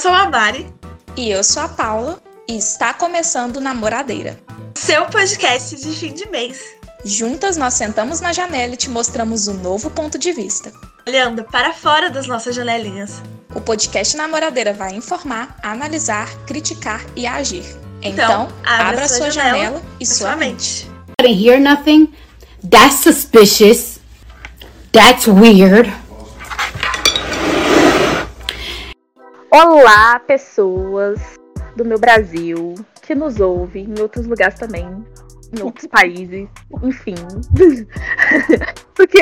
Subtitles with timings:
[0.00, 0.66] Eu sou a Mari.
[1.14, 2.22] E eu sou a Paula.
[2.48, 4.40] E está começando Namoradeira.
[4.74, 6.58] Seu podcast de fim de mês.
[7.04, 10.72] Juntas nós sentamos na janela e te mostramos um novo ponto de vista.
[11.06, 13.20] Olhando para fora das nossas janelinhas.
[13.54, 17.66] O podcast Namoradeira vai informar, analisar, criticar e agir.
[18.00, 20.90] Então, então abra, abra sua, janela, janela e sua mente.
[21.20, 22.10] I didn't hear nothing.
[22.66, 24.00] That's suspicious.
[24.92, 25.92] That's weird.
[29.52, 31.18] Olá, pessoas
[31.74, 34.86] do meu Brasil que nos ouvem em outros lugares também,
[35.52, 36.48] em outros países,
[36.84, 37.16] enfim.
[38.94, 39.18] porque,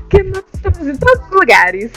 [0.00, 1.90] porque nós estamos em todos os lugares.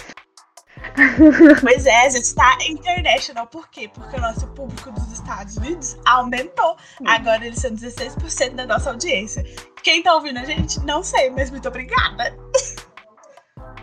[1.61, 3.47] Pois é, a gente está international.
[3.47, 3.89] Por quê?
[3.93, 6.75] Porque o nosso público dos Estados Unidos aumentou.
[7.05, 9.43] Agora eles são 16% da nossa audiência.
[9.83, 12.35] Quem tá ouvindo a gente, não sei, mas muito obrigada.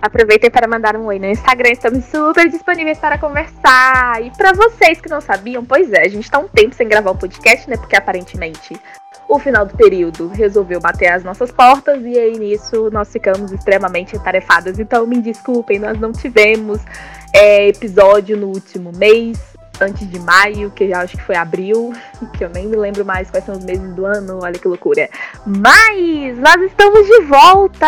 [0.00, 4.22] Aproveitem para mandar um oi no Instagram, estamos super disponíveis para conversar.
[4.22, 7.10] E para vocês que não sabiam, pois é, a gente tá um tempo sem gravar
[7.10, 7.76] o podcast, né?
[7.76, 8.80] Porque aparentemente
[9.28, 14.16] o final do período resolveu bater as nossas portas e aí nisso nós ficamos extremamente
[14.16, 14.78] atarefadas.
[14.78, 16.80] Então me desculpem, nós não tivemos
[17.34, 19.38] é, episódio no último mês,
[19.80, 21.92] antes de maio, que já acho que foi abril,
[22.36, 25.08] que eu nem me lembro mais quais são os meses do ano, olha que loucura.
[25.46, 27.86] Mas nós estamos de volta!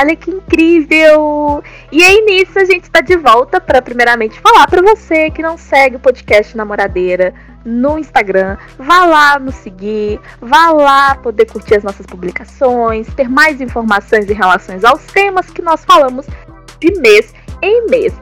[0.00, 1.62] Olha que incrível!
[1.90, 5.56] E aí nisso a gente está de volta para primeiramente falar para você que não
[5.56, 7.32] segue o podcast Namoradeira
[7.64, 13.60] no Instagram, vá lá nos seguir, vá lá poder curtir as nossas publicações, ter mais
[13.60, 16.26] informações em relação aos temas que nós falamos
[16.80, 17.32] de mês
[17.62, 18.12] em mês.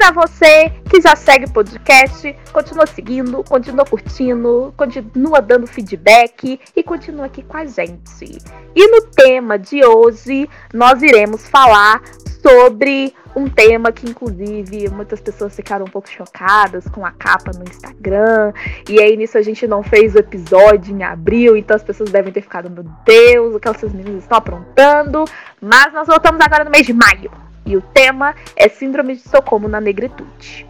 [0.00, 6.82] Para você que já segue o podcast, continua seguindo, continua curtindo, continua dando feedback e
[6.82, 8.38] continua aqui com a gente.
[8.74, 12.00] E no tema de hoje, nós iremos falar
[12.42, 17.62] sobre um tema que, inclusive, muitas pessoas ficaram um pouco chocadas com a capa no
[17.62, 18.54] Instagram.
[18.88, 22.32] E aí, nisso, a gente não fez o episódio em abril, então as pessoas devem
[22.32, 25.26] ter ficado, meu Deus, o que essas meninas estão aprontando.
[25.60, 27.49] Mas nós voltamos agora no mês de maio.
[27.66, 30.66] E o tema é Síndrome de Estocolmo na Negritude.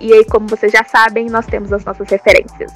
[0.00, 2.72] E aí, como vocês já sabem, nós temos as nossas referências.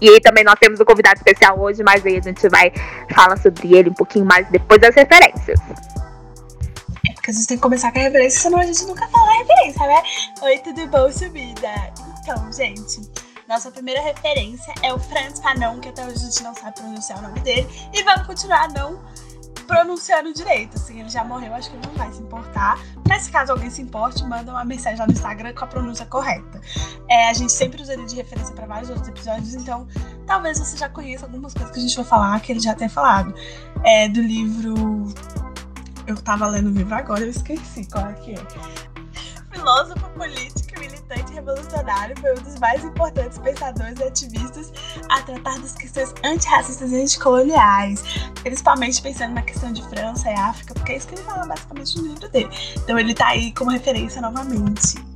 [0.00, 2.72] E aí também nós temos um convidado especial hoje, mas aí a gente vai
[3.12, 5.60] falar sobre ele um pouquinho mais depois das referências.
[7.08, 9.38] É porque gente tem que começar com a referência, senão a gente nunca fala a
[9.38, 10.02] referência, né?
[10.42, 11.92] Oi, tudo bom, subida?
[12.22, 13.00] Então, gente,
[13.46, 17.18] nossa primeira referência é o Franz Fanon, que até hoje a gente não sabe pronunciar
[17.18, 17.68] o nome dele.
[17.92, 18.98] E vamos continuar não
[19.70, 22.76] pronunciando direito, assim, ele já morreu, acho que ele não vai se importar.
[23.08, 26.60] Mas caso alguém se importe, manda uma mensagem lá no Instagram com a pronúncia correta.
[27.08, 29.86] É, a gente sempre usa ele de referência para vários outros episódios, então
[30.26, 32.90] talvez você já conheça algumas coisas que a gente vai falar, que ele já tenha
[32.90, 33.32] falado.
[33.84, 34.74] É, do livro.
[36.04, 38.44] Eu tava lendo o livro agora, eu esqueci qual é que é.
[39.52, 44.72] Filósofo político militante revolucionário, foi um dos mais importantes pensadores e ativistas
[45.08, 48.02] a tratar das questões antirracistas e anticoloniais,
[48.42, 51.96] principalmente pensando na questão de França e África, porque é isso que ele fala basicamente
[52.00, 52.50] no livro dele.
[52.76, 55.09] Então ele tá aí como referência novamente.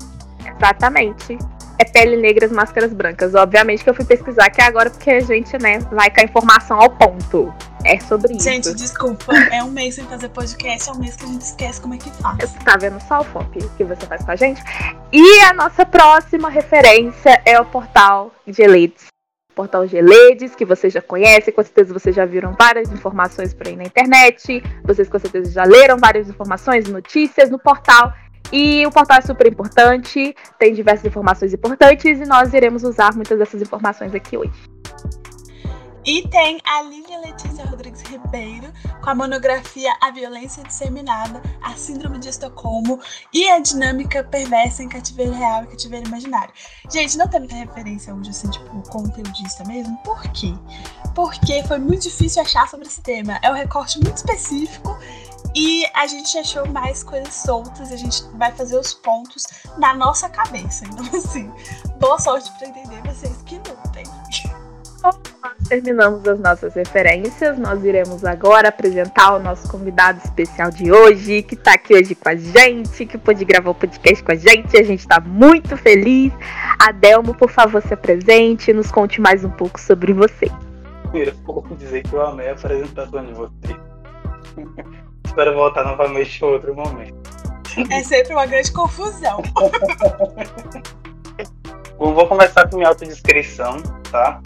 [0.56, 1.38] Exatamente.
[1.78, 3.34] É pele negra, máscaras brancas.
[3.34, 6.81] Obviamente que eu fui pesquisar aqui agora porque a gente, né, vai com a informação
[6.81, 7.53] ao ponto.
[7.84, 8.44] É sobre isso.
[8.44, 9.34] Gente, desculpa.
[9.53, 11.99] É um mês sem fazer podcast, é um mês que a gente esquece como é
[11.99, 12.38] que faz.
[12.38, 14.62] Você tá vendo só o FOP que você faz com a gente?
[15.12, 19.06] E a nossa próxima referência é o portal Geledes.
[19.54, 23.77] Portal Geledes, que vocês já conhecem, com certeza vocês já viram várias informações por aí
[23.77, 28.12] na internet, vocês com certeza já leram várias informações, notícias no portal.
[28.53, 33.38] E o portal é super importante, tem diversas informações importantes e nós iremos usar muitas
[33.38, 34.75] dessas informações aqui hoje.
[36.06, 38.71] E tem a Lívia Letícia Rodrigues Ribeiro
[39.03, 43.00] com a monografia A Violência Disseminada, a Síndrome de Estocolmo
[43.33, 46.53] e a Dinâmica Perversa em Cativeiro Real e Cativeiro Imaginário.
[46.93, 49.97] Gente, não tem muita referência hoje, assim, tipo, conteudista mesmo.
[50.03, 50.53] Por quê?
[51.15, 53.38] Porque foi muito difícil achar sobre esse tema.
[53.43, 54.99] É um recorte muito específico
[55.54, 59.47] e a gente achou mais coisas soltas, a gente vai fazer os pontos
[59.78, 60.84] na nossa cabeça.
[60.84, 61.50] Então, assim,
[62.00, 64.04] boa sorte para entender vocês que lutem.
[65.68, 67.59] Terminamos as nossas referências.
[67.59, 72.28] Nós iremos agora apresentar o nosso convidado especial de hoje, que está aqui hoje com
[72.28, 74.77] a gente, que pôde gravar o podcast com a gente.
[74.77, 76.33] A gente está muito feliz.
[76.78, 80.51] Adelmo, por favor, se apresente e nos conte mais um pouco sobre você.
[81.03, 83.77] Primeiro, vou dizer que eu amei a apresentação de você.
[85.34, 87.28] Espero voltar novamente em outro momento.
[87.91, 89.42] É sempre uma grande confusão.
[91.98, 93.83] Bom, vou começar com minha autodescrição,
[94.13, 94.41] tá?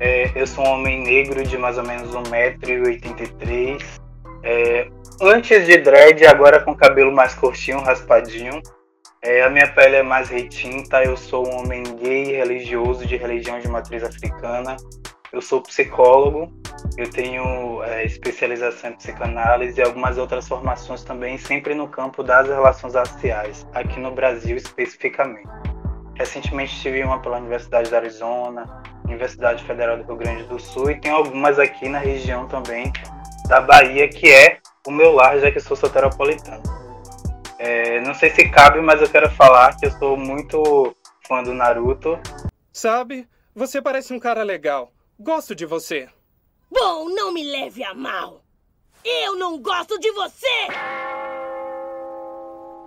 [0.00, 3.80] É, eu sou um homem negro de mais ou menos 1,83m.
[4.42, 4.88] É,
[5.22, 8.60] antes de dread, agora com cabelo mais curtinho, raspadinho.
[9.22, 13.60] É, a minha pele é mais retinta, eu sou um homem gay, religioso, de religião
[13.60, 14.76] de matriz africana.
[15.34, 16.48] Eu sou psicólogo,
[16.96, 22.46] eu tenho é, especialização em psicanálise e algumas outras formações também, sempre no campo das
[22.46, 25.48] relações raciais, aqui no Brasil especificamente.
[26.14, 31.00] Recentemente tive uma pela Universidade da Arizona, Universidade Federal do Rio Grande do Sul e
[31.00, 32.92] tem algumas aqui na região também
[33.48, 36.62] da Bahia, que é o meu lar, já que sou soteropolitano.
[37.58, 40.94] É, não sei se cabe, mas eu quero falar que eu sou muito
[41.26, 42.20] fã do Naruto.
[42.72, 44.92] Sabe, você parece um cara legal.
[45.24, 46.06] Gosto de você.
[46.70, 48.42] Bom, não me leve a mal.
[49.02, 50.46] Eu não gosto de você!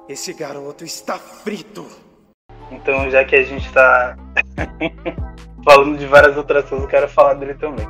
[0.08, 1.88] Esse garoto está frito.
[2.70, 4.16] Então, já que a gente está
[5.66, 7.88] falando de várias outras coisas, eu quero falar dele também.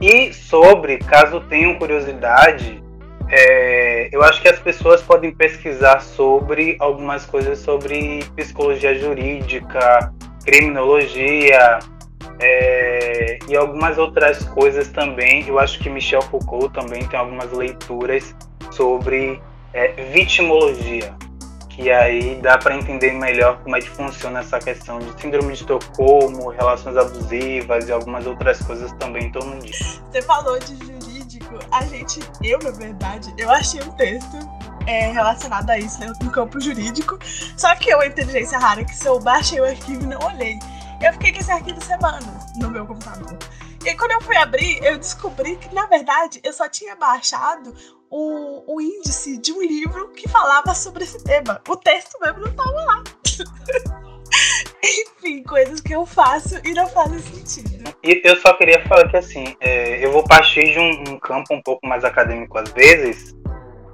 [0.00, 2.82] E sobre, caso tenham curiosidade,
[3.28, 10.10] é, eu acho que as pessoas podem pesquisar sobre algumas coisas sobre psicologia jurídica,
[10.42, 11.80] criminologia
[12.40, 15.46] é, e algumas outras coisas também.
[15.46, 18.34] Eu acho que Michel Foucault também tem algumas leituras
[18.70, 19.40] sobre
[19.72, 21.14] é, vitimologia,
[21.68, 25.60] que aí dá para entender melhor como é que funciona essa questão de síndrome de
[25.60, 30.02] Estocolmo, relações abusivas e algumas outras coisas também em torno disso.
[30.10, 34.38] Você falou de jurídico, a gente, eu na verdade, eu achei um texto
[34.86, 37.18] é, relacionado a isso né, no campo jurídico,
[37.56, 40.58] só que eu, inteligência rara, que se eu baixei o arquivo e não olhei.
[41.02, 42.24] Eu fiquei com esse arquivo semanas
[42.58, 43.38] no meu computador.
[43.84, 47.74] E quando eu fui abrir, eu descobri que, na verdade, eu só tinha baixado
[48.10, 51.62] o, o índice de um livro que falava sobre esse tema.
[51.66, 53.02] O texto mesmo não estava lá.
[54.84, 57.94] Enfim, coisas que eu faço e não fazem sentido.
[58.02, 61.54] E eu só queria falar que assim, é, eu vou partir de um, um, campo
[61.54, 63.34] um pouco mais acadêmico às vezes,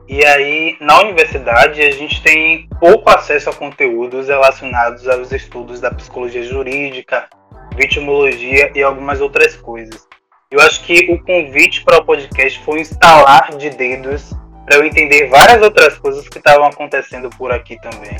[0.08, 5.90] e aí na universidade a gente tem pouco acesso a conteúdos relacionados aos estudos da
[5.90, 7.28] psicologia jurídica,
[7.76, 10.06] vitimologia e algumas outras coisas.
[10.50, 14.32] Eu acho que o convite para o podcast foi instalar de dedos
[14.64, 18.16] para eu entender várias outras coisas que estavam acontecendo por aqui também.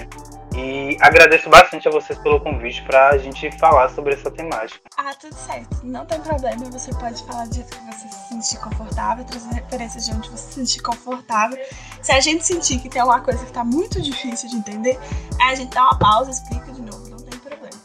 [0.56, 4.80] E agradeço bastante a vocês pelo convite para a gente falar sobre essa temática.
[4.96, 5.84] Ah, tudo certo.
[5.84, 6.64] Não tem problema.
[6.70, 10.38] Você pode falar do jeito que você se sentir confortável, trazer referências de onde você
[10.38, 11.58] se sentir confortável.
[12.00, 14.98] Se a gente sentir que tem alguma coisa que está muito difícil de entender,
[15.42, 17.06] a gente dá uma pausa, explica de novo.
[17.10, 17.76] Não tem problema.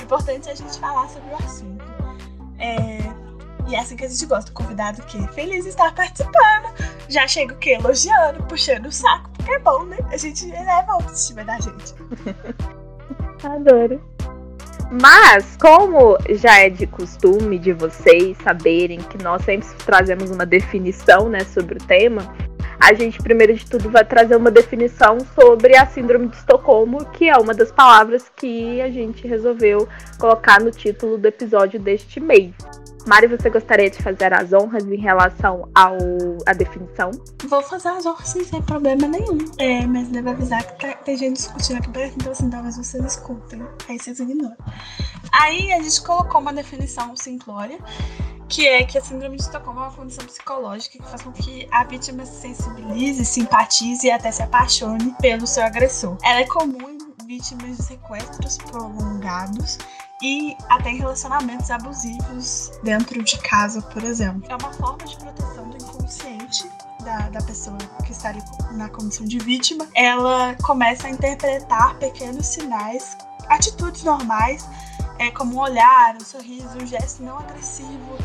[0.00, 1.84] O importante é a gente falar sobre o assunto.
[2.58, 3.23] É...
[3.66, 6.74] E é assim que a gente gosta, o convidado que é feliz estar participando.
[7.08, 7.70] Já chega o quê?
[7.70, 9.98] Elogiando, puxando o saco, porque é bom, né?
[10.10, 11.94] A gente eleva a autoestima da gente.
[13.42, 14.02] Adoro.
[14.90, 21.28] Mas, como já é de costume de vocês saberem que nós sempre trazemos uma definição
[21.28, 22.34] né, sobre o tema,
[22.78, 27.28] a gente, primeiro de tudo, vai trazer uma definição sobre a Síndrome de Estocolmo, que
[27.28, 29.88] é uma das palavras que a gente resolveu
[30.18, 32.52] colocar no título do episódio deste mês.
[33.06, 35.98] Mari, você gostaria de fazer as honras em relação ao
[36.46, 37.10] à definição?
[37.46, 39.38] Vou fazer as honras sem problema nenhum.
[39.58, 43.04] É, mas devo avisar que tá, tem gente discutindo aqui perto, então assim, talvez vocês
[43.04, 43.62] escutem.
[43.88, 44.56] Aí vocês ignoram.
[45.32, 47.78] Aí a gente colocou uma definição simplória,
[48.48, 51.68] que é que a síndrome de Estocolmo é uma condição psicológica que faz com que
[51.70, 56.16] a vítima se sensibilize, simpatize e até se apaixone pelo seu agressor.
[56.22, 59.78] Ela é comum em vítimas de sequestros prolongados
[60.24, 64.42] e até em relacionamentos abusivos dentro de casa, por exemplo.
[64.48, 66.66] É uma forma de proteção do inconsciente
[67.02, 67.76] da, da, pessoa
[68.06, 74.66] que está ali na condição de vítima, ela começa a interpretar pequenos sinais, atitudes normais,
[75.18, 78.16] é, como um olhar, um sorriso, um gesto não agressivo,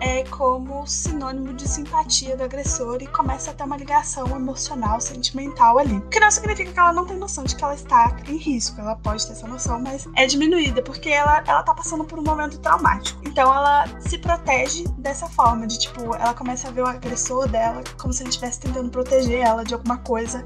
[0.00, 5.78] é como sinônimo de simpatia do agressor e começa a ter uma ligação emocional, sentimental
[5.78, 5.96] ali.
[5.96, 8.80] O que não significa que ela não tem noção de que ela está em risco.
[8.80, 12.22] Ela pode ter essa noção, mas é diminuída porque ela, ela tá passando por um
[12.22, 13.20] momento traumático.
[13.24, 17.82] Então ela se protege dessa forma, de tipo, ela começa a ver o agressor dela
[17.98, 20.42] como se ele estivesse tentando proteger ela de alguma coisa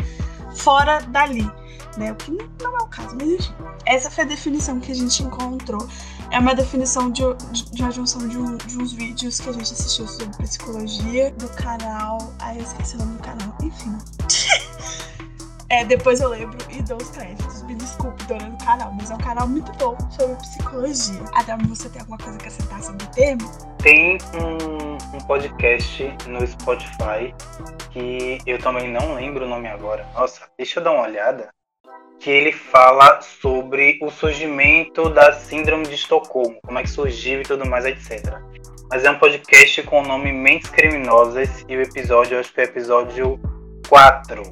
[0.55, 1.51] fora dali.
[1.97, 2.11] Né?
[2.11, 3.55] O que não é o caso, mas enfim.
[3.87, 5.87] Essa foi a definição que a gente encontrou
[6.31, 9.53] é uma definição de, de, de uma junção de, um, de, uns vídeos que a
[9.53, 12.35] gente assistiu sobre psicologia do canal.
[12.41, 13.57] Ai, eu esqueci o nome do canal.
[13.63, 13.97] Enfim.
[15.71, 17.63] É, depois eu lembro e dou os créditos.
[17.63, 21.25] Me desculpe, dona do canal, mas é um canal muito bom sobre psicologia.
[21.35, 23.51] Adam, você tem alguma coisa que acrescentar sobre o tema?
[23.83, 27.35] Tem um, um podcast no Spotify
[27.91, 30.07] que eu também não lembro o nome agora.
[30.15, 31.49] Nossa, deixa eu dar uma olhada
[32.19, 37.43] que ele fala sobre o surgimento da síndrome de Estocolmo, como é que surgiu e
[37.43, 38.39] tudo mais, etc.
[38.91, 42.65] Mas é um podcast com o nome Mentes Criminosas e o episódio, acho que é
[42.65, 43.41] o episódio
[43.89, 44.43] 4,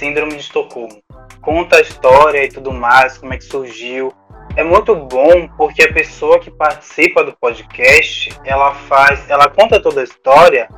[0.00, 1.02] Síndrome de Estocolmo.
[1.42, 4.10] conta a história e tudo mais, como é que surgiu.
[4.56, 10.00] É muito bom porque a pessoa que participa do podcast, ela faz, ela conta toda
[10.00, 10.70] a história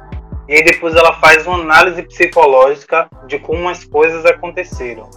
[0.48, 5.08] e depois ela faz uma análise psicológica de como as coisas aconteceram.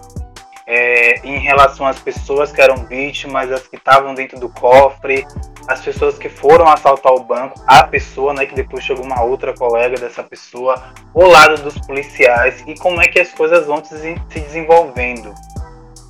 [0.66, 5.24] É, em relação às pessoas que eram vítimas, as que estavam dentro do cofre,
[5.68, 9.54] as pessoas que foram assaltar o banco, a pessoa, né, que depois chegou uma outra
[9.54, 14.14] colega dessa pessoa, o lado dos policiais e como é que as coisas vão se
[14.28, 15.32] desenvolvendo.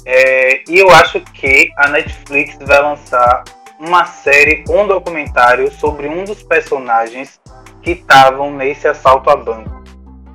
[0.07, 3.45] É, e eu acho que a Netflix vai lançar
[3.79, 7.41] uma série, um documentário sobre um dos personagens
[7.83, 9.85] que estavam nesse assalto a banco.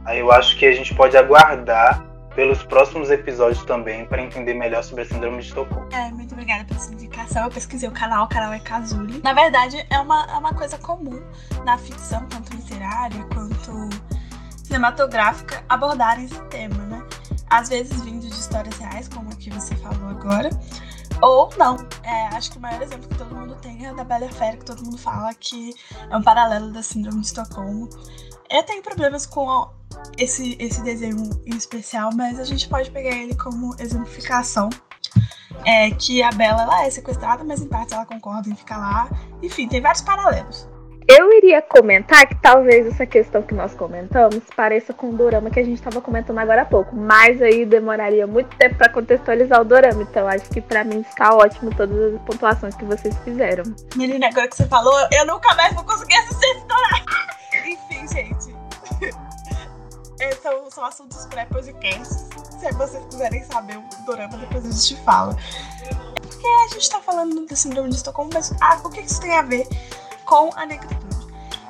[0.05, 4.83] Aí eu acho que a gente pode aguardar pelos próximos episódios também para entender melhor
[4.83, 5.87] sobre a síndrome de Estocolmo.
[5.91, 7.43] É, muito obrigada pela sua indicação.
[7.43, 9.21] Eu pesquisei o canal, o canal é Kazuli.
[9.23, 11.21] Na verdade, é uma, é uma coisa comum
[11.65, 13.89] na ficção, tanto literária quanto
[14.63, 17.03] cinematográfica, abordarem esse tema, né?
[17.49, 20.49] Às vezes vindo de histórias reais, como a que você falou agora,
[21.21, 21.75] ou não.
[22.03, 24.65] É, acho que o maior exemplo que todo mundo tem é da Bela Fera, que
[24.65, 25.73] todo mundo fala que
[26.09, 27.89] é um paralelo da Síndrome de Estocolmo.
[28.51, 29.69] Eu tenho problemas com
[30.17, 34.69] esse, esse desenho em especial, mas a gente pode pegar ele como exemplificação.
[35.65, 39.09] É que a Bela ela é sequestrada, mas em parte ela concorda em ficar lá.
[39.41, 40.67] Enfim, tem vários paralelos.
[41.07, 45.59] Eu iria comentar que talvez essa questão que nós comentamos pareça com o dorama que
[45.59, 49.65] a gente estava comentando agora há pouco, mas aí demoraria muito tempo para contextualizar o
[49.65, 53.63] dorama, então acho que para mim está ótimo todas as pontuações que vocês fizeram.
[53.95, 57.40] Menina, agora que você falou, eu nunca mais vou conseguir assistir esse dorama.
[57.65, 58.55] Enfim, gente.
[60.19, 62.27] Esses são, são assuntos pré-podcasts.
[62.59, 65.35] Se vocês quiserem saber o dorama, depois a gente fala.
[66.21, 69.33] Porque a gente tá falando da síndrome de Estocolmo, mas ah, o que isso tem
[69.33, 69.67] a ver
[70.25, 71.11] com a negritude.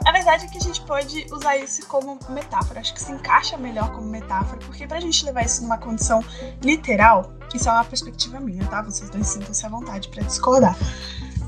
[0.06, 3.56] A verdade é que a gente pode usar isso como metáfora, acho que se encaixa
[3.56, 6.24] melhor como metáfora, porque pra gente levar isso numa condição
[6.62, 8.82] literal, isso é uma perspectiva minha, tá?
[8.82, 10.76] Vocês dois sintam-se à vontade para discordar.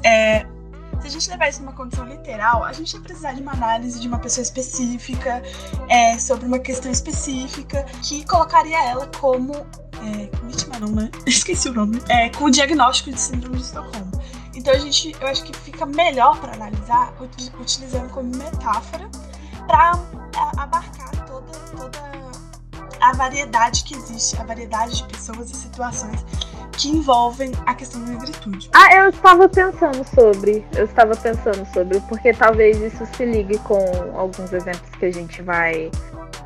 [0.04, 0.46] É,
[1.02, 4.00] se a gente levar isso numa condição literal, a gente vai precisar de uma análise
[4.00, 5.42] de uma pessoa específica,
[5.90, 9.54] é, sobre uma questão específica, que colocaria ela como.
[9.54, 11.10] É, vítima não, né?
[11.26, 12.02] Esqueci o nome.
[12.10, 14.12] É, com o diagnóstico de síndrome de Estocolmo.
[14.56, 17.14] Então a gente, eu acho que fica melhor para analisar
[17.60, 19.10] utilizando como metáfora
[19.68, 20.00] para
[20.58, 22.00] abarcar toda, toda
[23.02, 26.24] a variedade que existe, a variedade de pessoas e situações
[26.78, 28.70] que envolvem a questão da negritude.
[28.74, 33.80] Ah, eu estava pensando sobre, eu estava pensando sobre, porque talvez isso se ligue com
[34.16, 35.92] alguns exemplos que a gente vai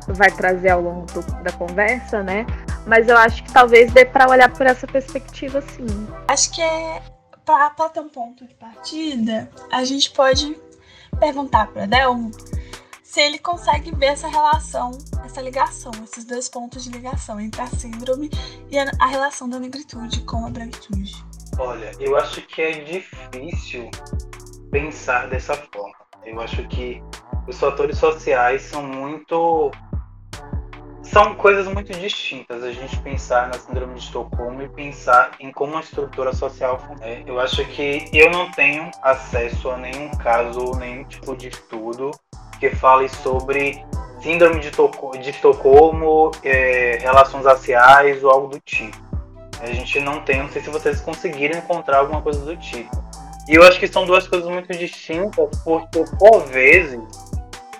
[0.08, 2.46] vai trazer ao longo do, da conversa, né?
[2.86, 5.86] Mas eu acho que talvez dê para olhar por essa perspectiva, sim.
[6.26, 7.02] Acho que é
[7.44, 10.58] para ter um ponto de partida, a gente pode
[11.18, 12.30] perguntar para Delmo
[13.18, 14.92] se ele consegue ver essa relação,
[15.24, 18.30] essa ligação, esses dois pontos de ligação entre a síndrome
[18.70, 21.16] e a, a relação da negritude com a branquitude.
[21.58, 23.90] Olha, eu acho que é difícil
[24.70, 25.96] pensar dessa forma.
[26.24, 27.02] Eu acho que
[27.48, 29.72] os fatores sociais são muito
[31.02, 35.76] são coisas muito distintas a gente pensar na síndrome de Estocolmo e pensar em como
[35.76, 37.04] a estrutura social funciona.
[37.04, 42.12] É, eu acho que eu não tenho acesso a nenhum caso, nenhum tipo de estudo
[42.58, 43.84] que fale sobre
[44.22, 48.96] síndrome de, de Estocolmo, é, relações raciais ou algo do tipo.
[49.60, 52.90] A gente não tem, não sei se vocês conseguiram encontrar alguma coisa do tipo.
[53.48, 57.00] E eu acho que são duas coisas muito distintas, porque por vezes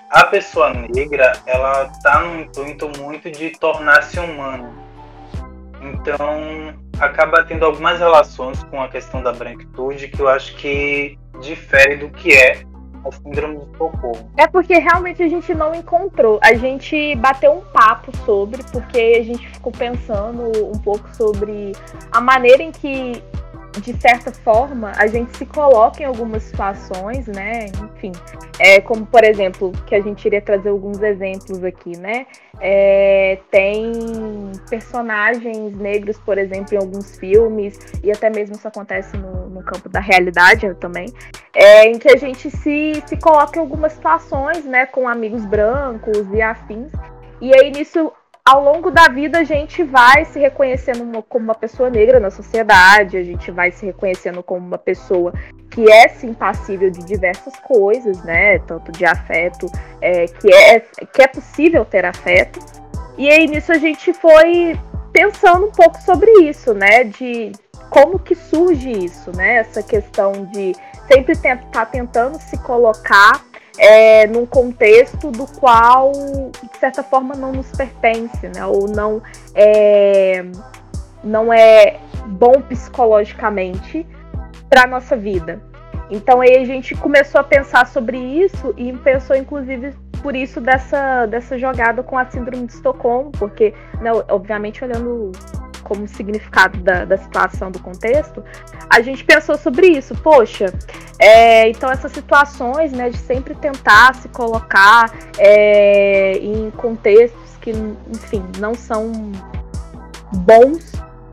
[0.09, 4.73] a pessoa negra ela tá num intuito muito de tornar-se humano.
[5.81, 11.97] Então acaba tendo algumas relações com a questão da branquitude que eu acho que difere
[11.97, 12.63] do que é
[13.11, 14.31] síndrome de Estocolmo.
[14.37, 16.39] É porque realmente a gente não encontrou.
[16.41, 21.73] A gente bateu um papo sobre, porque a gente ficou pensando um pouco sobre
[22.11, 23.23] a maneira em que
[23.77, 27.67] de certa forma, a gente se coloca em algumas situações, né?
[27.95, 28.11] Enfim,
[28.59, 32.25] é, como por exemplo, que a gente iria trazer alguns exemplos aqui, né?
[32.59, 33.93] É, tem
[34.69, 39.87] personagens negros, por exemplo, em alguns filmes, e até mesmo isso acontece no, no campo
[39.87, 41.07] da realidade também,
[41.53, 44.85] é, em que a gente se, se coloca em algumas situações, né?
[44.87, 46.91] Com amigos brancos e afins.
[47.41, 48.11] E aí nisso
[48.49, 53.15] ao longo da vida a gente vai se reconhecendo como uma pessoa negra na sociedade,
[53.15, 55.31] a gente vai se reconhecendo como uma pessoa
[55.69, 58.57] que é sim passível de diversas coisas, né?
[58.57, 59.67] Tanto de afeto,
[60.01, 62.59] é, que, é, que é possível ter afeto.
[63.19, 64.75] E aí nisso a gente foi
[65.13, 67.03] pensando um pouco sobre isso, né?
[67.03, 67.51] De
[67.91, 69.57] como que surge isso, né?
[69.57, 70.75] Essa questão de
[71.07, 73.43] sempre estar tentando se colocar
[73.79, 78.65] é, num contexto do qual, de certa forma, não nos pertence, né?
[78.65, 79.21] ou não
[79.55, 80.45] é,
[81.23, 84.05] não é bom psicologicamente
[84.69, 85.61] para nossa vida.
[86.11, 91.25] Então aí a gente começou a pensar sobre isso e pensou inclusive por isso dessa,
[91.25, 95.31] dessa jogada com a síndrome de Estocolmo, porque, né, obviamente, olhando
[95.81, 98.43] como significado da, da situação, do contexto,
[98.89, 100.15] a gente pensou sobre isso.
[100.15, 100.73] Poxa,
[101.17, 108.43] é, então essas situações né, de sempre tentar se colocar é, em contextos que, enfim,
[108.57, 109.11] não são
[110.31, 110.91] bons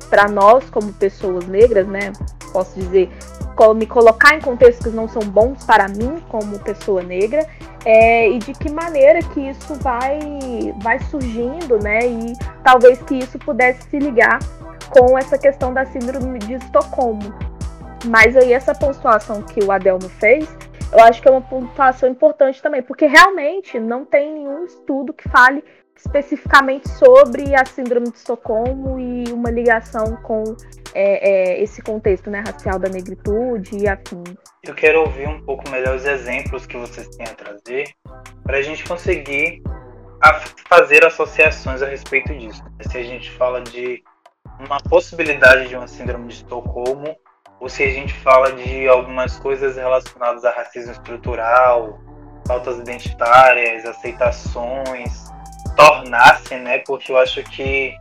[0.09, 2.13] para nós como pessoas negras, né?
[2.53, 3.11] Posso dizer,
[3.75, 7.47] me colocar em contextos que não são bons para mim como pessoa negra
[7.87, 10.19] é, e de que maneira que isso vai,
[10.83, 12.01] vai surgindo, né?
[12.01, 12.33] E
[12.65, 14.41] talvez que isso pudesse se ligar
[14.91, 17.33] com essa questão da síndrome de Estocolmo.
[18.05, 20.49] Mas aí essa pontuação que o Adelmo fez,
[20.93, 25.29] eu acho que é uma pontuação importante também, porque realmente não tem nenhum estudo que
[25.29, 25.63] fale
[25.97, 30.45] especificamente sobre a síndrome de Estocolmo e uma ligação com
[30.95, 34.35] é, é, esse contexto né, racial da negritude e afins.
[34.63, 37.89] Eu quero ouvir um pouco melhor os exemplos que vocês têm a trazer
[38.43, 39.63] para a gente conseguir
[40.69, 42.63] fazer associações a respeito disso.
[42.81, 44.03] Se a gente fala de
[44.59, 47.15] uma possibilidade de uma síndrome de Estocolmo,
[47.61, 51.99] ou se a gente fala de algumas coisas relacionadas a racismo estrutural,
[52.47, 55.31] pautas identitárias, aceitações,
[55.77, 56.79] tornasse, né?
[56.79, 57.95] Porque eu acho que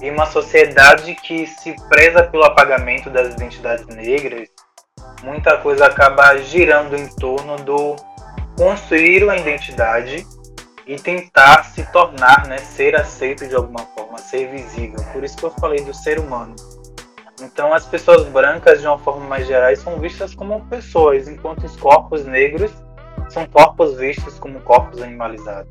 [0.00, 4.48] em uma sociedade que se preza pelo apagamento das identidades negras,
[5.22, 7.96] muita coisa acaba girando em torno do
[8.56, 10.26] construir uma identidade
[10.86, 14.98] e tentar se tornar, né, ser aceito de alguma forma, ser visível.
[15.12, 16.56] Por isso que eu falei do ser humano.
[17.40, 21.76] Então, as pessoas brancas, de uma forma mais geral, são vistas como pessoas, enquanto os
[21.76, 22.72] corpos negros
[23.28, 25.70] são corpos vistos como corpos animalizados.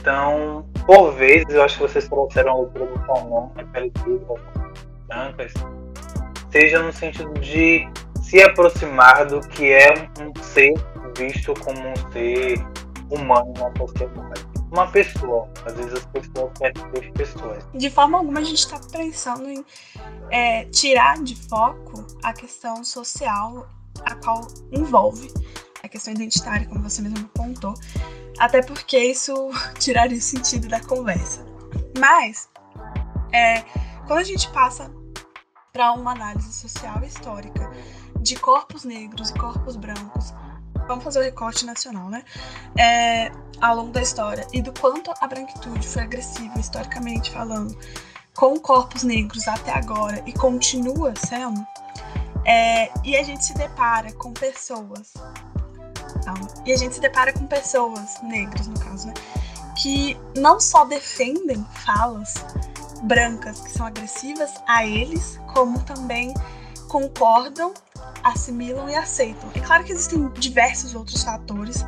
[0.00, 3.92] Então, por vezes, eu acho que vocês trouxeram a leitura do Salmão, né, pelas
[5.08, 5.52] brancas,
[6.50, 7.88] seja no sentido de
[8.22, 10.74] se aproximar do que é um ser
[11.16, 12.58] visto como um ser
[13.10, 14.46] humano na sociedade.
[14.72, 17.64] Uma pessoa, às vezes as pessoas querem ser pessoas.
[17.72, 19.64] De forma alguma a gente está pensando em
[20.30, 23.68] é, tirar de foco a questão social
[24.04, 25.32] a qual envolve
[25.82, 27.74] a questão identitária, como você mesmo apontou,
[28.38, 29.34] até porque isso
[29.78, 31.44] tiraria o sentido da conversa.
[31.98, 32.48] Mas,
[33.32, 33.62] é,
[34.06, 34.90] quando a gente passa
[35.72, 37.70] para uma análise social e histórica
[38.20, 40.32] de corpos negros e corpos brancos,
[40.86, 42.22] vamos fazer o recorte nacional, né?
[42.78, 47.76] É, ao longo da história e do quanto a branquitude foi agressiva historicamente falando
[48.34, 51.66] com corpos negros até agora e continua sendo,
[52.44, 55.14] é, e a gente se depara com pessoas
[56.64, 59.14] e a gente se depara com pessoas, negras no caso, né?
[59.76, 62.34] Que não só defendem falas
[63.02, 66.32] brancas que são agressivas a eles, como também
[66.88, 67.72] concordam,
[68.24, 69.50] assimilam e aceitam.
[69.54, 71.84] É claro que existem diversos outros fatores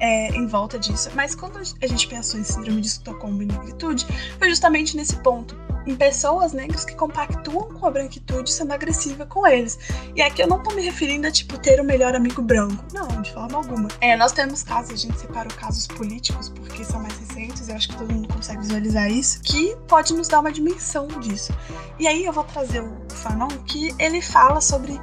[0.00, 4.06] é, em volta disso, mas quando a gente pensou em síndrome de Estocolmo e negritude,
[4.38, 5.56] foi justamente nesse ponto
[5.86, 9.78] em pessoas negras que compactuam com a branquitude sendo agressiva com eles.
[10.14, 12.84] E aqui eu não tô me referindo a, tipo, ter o melhor amigo branco.
[12.92, 13.88] Não, de forma alguma.
[14.00, 17.88] É, nós temos casos, a gente separou casos políticos, porque são mais recentes, eu acho
[17.88, 21.52] que todo mundo consegue visualizar isso, que pode nos dar uma dimensão disso.
[21.98, 25.00] E aí eu vou trazer o Fanon, que ele fala sobre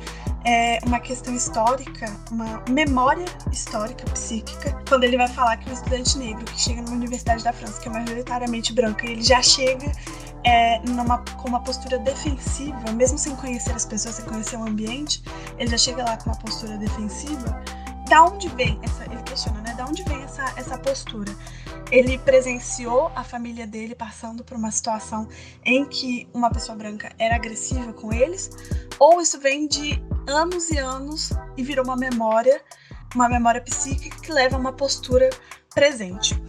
[0.47, 6.17] é uma questão histórica, uma memória histórica psíquica, quando ele vai falar que um estudante
[6.17, 9.91] negro que chega numa universidade da França, que é majoritariamente branca, ele já chega
[10.47, 15.21] é, numa, com uma postura defensiva, mesmo sem conhecer as pessoas, sem conhecer o ambiente,
[15.57, 17.61] ele já chega lá com uma postura defensiva.
[18.07, 19.03] Da onde vem essa?
[19.03, 19.73] Ele questiona, né?
[19.73, 21.35] Da onde vem essa, essa postura?
[21.91, 25.27] Ele presenciou a família dele passando por uma situação
[25.65, 28.49] em que uma pessoa branca era agressiva com eles?
[28.97, 32.61] Ou isso vem de anos e anos e virou uma memória,
[33.13, 35.29] uma memória psíquica que leva a uma postura
[35.75, 36.41] presente?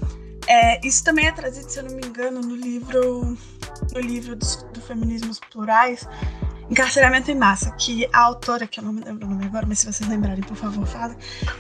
[0.47, 3.37] É, isso também é trazido, se eu não me engano, no livro,
[3.93, 6.07] no livro do, do Feminismos Plurais,
[6.71, 9.79] Encarceramento em Massa, que a autora, que eu não me lembro o nome agora, mas
[9.79, 11.17] se vocês lembrarem, por favor, fala.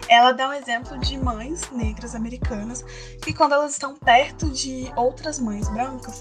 [0.08, 2.84] Ela dá um exemplo de mães negras americanas
[3.22, 6.20] que, quando elas estão perto de outras mães brancas,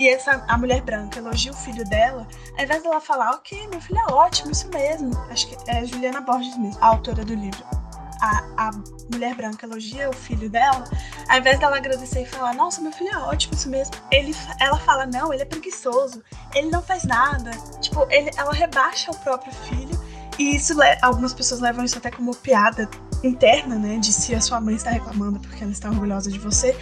[0.00, 3.80] e essa, a mulher branca elogia o filho dela, ao invés dela falar, ok, meu
[3.80, 5.16] filho é ótimo, isso mesmo.
[5.30, 7.87] Acho que é Juliana Borges mesmo, a autora do livro
[8.20, 8.70] a, a
[9.12, 10.84] mulher branca elogia o filho dela,
[11.28, 14.78] ao invés dela agradecer e falar, nossa, meu filho é ótimo, isso mesmo, ele, ela
[14.78, 16.22] fala, não, ele é preguiçoso,
[16.54, 17.50] ele não faz nada.
[17.80, 19.98] Tipo, ele, ela rebaixa o próprio filho.
[20.38, 22.88] E isso, algumas pessoas levam isso até como piada
[23.24, 23.98] interna, né?
[23.98, 26.76] De se a sua mãe está reclamando porque ela está orgulhosa de você.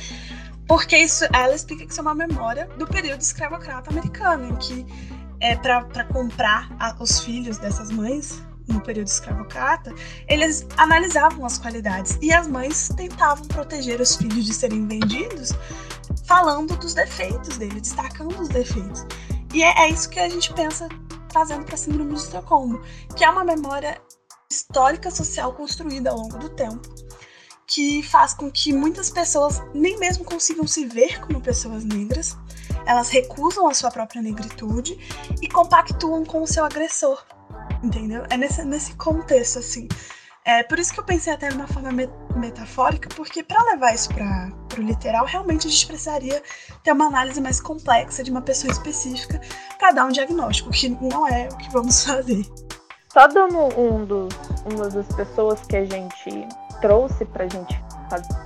[0.68, 4.86] Porque isso, ela explica que isso é uma memória do período escravocrata americano, em que
[5.40, 9.94] é, para comprar a, os filhos dessas mães no período escravocrata,
[10.28, 15.52] eles analisavam as qualidades e as mães tentavam proteger os filhos de serem vendidos,
[16.24, 19.06] falando dos defeitos dele, destacando os defeitos.
[19.54, 20.88] E é, é isso que a gente pensa
[21.28, 22.80] trazendo para a Síndrome de Estocolmo,
[23.14, 24.00] que é uma memória
[24.50, 26.88] histórica social construída ao longo do tempo,
[27.66, 32.36] que faz com que muitas pessoas nem mesmo consigam se ver como pessoas negras,
[32.86, 34.96] elas recusam a sua própria negritude
[35.42, 37.22] e compactuam com o seu agressor,
[37.82, 38.24] entendeu?
[38.30, 39.88] É nesse, nesse contexto, assim.
[40.44, 43.94] É por isso que eu pensei até de uma forma met metafórica, porque para levar
[43.94, 46.42] isso para o literal, realmente a gente precisaria
[46.84, 49.40] ter uma análise mais complexa de uma pessoa específica
[49.78, 52.46] para dar um diagnóstico, que não é o que vamos fazer.
[53.12, 54.34] Só dando um dos,
[54.70, 56.46] uma das pessoas que a gente
[56.80, 57.82] trouxe para a gente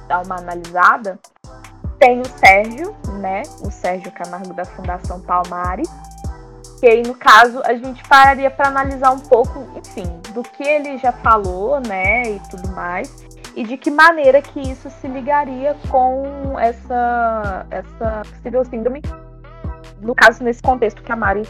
[0.08, 1.18] dar uma analisada,
[1.98, 3.42] tem o Sérgio, né?
[3.60, 5.88] O Sérgio Camargo da Fundação Palmares.
[6.80, 10.96] Que aí, no caso, a gente pararia para analisar um pouco, enfim, do que ele
[10.96, 12.22] já falou, né?
[12.22, 13.28] E tudo mais.
[13.54, 19.02] E de que maneira que isso se ligaria com essa, essa possível síndrome.
[20.00, 21.42] No caso, nesse contexto que a Mari,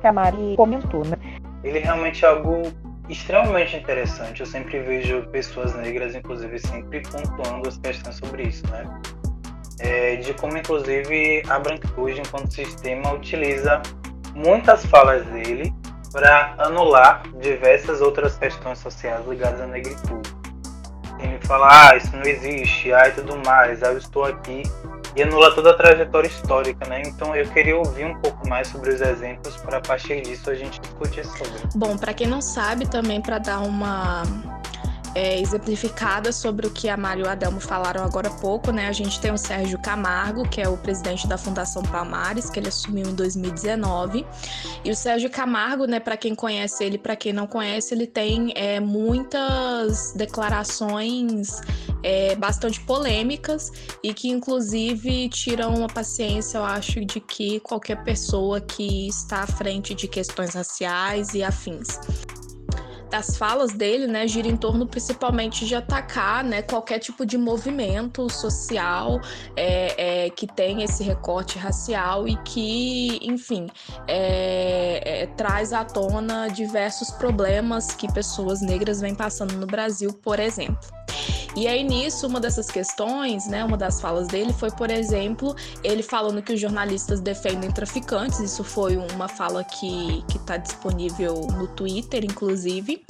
[0.00, 1.16] que a Mari comentou, né?
[1.62, 2.62] Ele realmente é algo
[3.06, 4.40] extremamente interessante.
[4.40, 8.84] Eu sempre vejo pessoas negras, inclusive, sempre pontuando as questões sobre isso, né?
[9.80, 13.80] é, de como, inclusive, a branquitude, enquanto sistema, utiliza
[14.34, 15.74] muitas falas dele
[16.12, 20.34] para anular diversas outras questões sociais ligadas à negritude.
[21.18, 24.62] Ele fala, ah, isso não existe, ah, e tudo mais, ah, eu estou aqui,
[25.14, 27.02] e anula toda a trajetória histórica, né?
[27.04, 30.54] Então eu queria ouvir um pouco mais sobre os exemplos para a partir disso a
[30.54, 31.60] gente discutir sobre.
[31.74, 34.22] Bom, para quem não sabe, também para dar uma
[35.14, 38.88] é, exemplificada sobre o que a Mário e o Adelmo falaram agora há pouco, né?
[38.88, 42.68] A gente tem o Sérgio Camargo, que é o presidente da Fundação Palmares, que ele
[42.68, 44.26] assumiu em 2019.
[44.84, 48.52] E o Sérgio Camargo, né, para quem conhece ele, para quem não conhece, ele tem
[48.54, 51.60] é, muitas declarações
[52.02, 58.60] é, bastante polêmicas e que, inclusive, tiram a paciência, eu acho, de que qualquer pessoa
[58.60, 61.98] que está à frente de questões raciais e afins
[63.10, 68.30] das falas dele, né, gira em torno principalmente de atacar, né, qualquer tipo de movimento
[68.30, 69.20] social
[69.56, 73.66] é, é, que tem esse recorte racial e que, enfim,
[74.06, 80.38] é, é, traz à tona diversos problemas que pessoas negras vêm passando no Brasil, por
[80.38, 80.78] exemplo.
[81.56, 86.02] E aí nisso, uma dessas questões, né, uma das falas dele foi, por exemplo, ele
[86.02, 88.38] falando que os jornalistas defendem traficantes.
[88.38, 93.04] Isso foi uma fala que está disponível no Twitter, inclusive.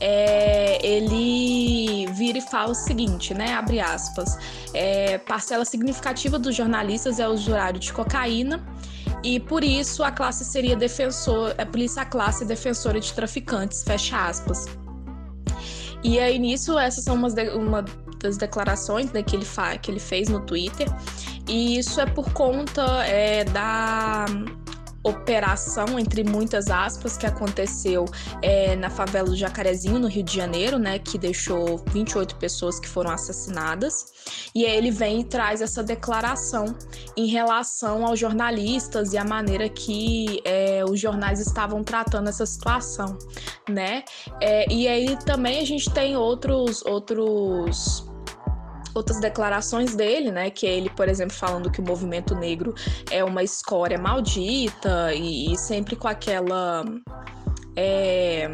[0.00, 3.54] É, ele vira e fala o seguinte, né?
[3.54, 4.36] Abre aspas.
[4.72, 8.62] É, parcela significativa dos jornalistas é usuário de cocaína
[9.24, 14.66] e por isso a classe seria defensor, é a classe defensora de traficantes, fecha aspas.
[16.02, 17.84] E aí, nisso, essas são umas de, uma
[18.18, 19.44] das declarações né, que, ele
[19.78, 20.88] que ele fez no Twitter.
[21.48, 24.26] E isso é por conta é, da
[25.08, 28.04] operação, entre muitas aspas, que aconteceu
[28.42, 32.88] é, na favela do Jacarezinho, no Rio de Janeiro, né, que deixou 28 pessoas que
[32.88, 34.12] foram assassinadas.
[34.54, 36.74] E aí ele vem e traz essa declaração
[37.16, 43.18] em relação aos jornalistas e a maneira que é, os jornais estavam tratando essa situação,
[43.68, 44.04] né?
[44.40, 48.07] É, e aí também a gente tem outros outros
[48.98, 50.50] outras declarações dele, né?
[50.50, 52.74] Que é ele, por exemplo, falando que o movimento negro
[53.10, 56.84] é uma escória maldita e, e sempre com aquela.
[57.76, 58.50] É,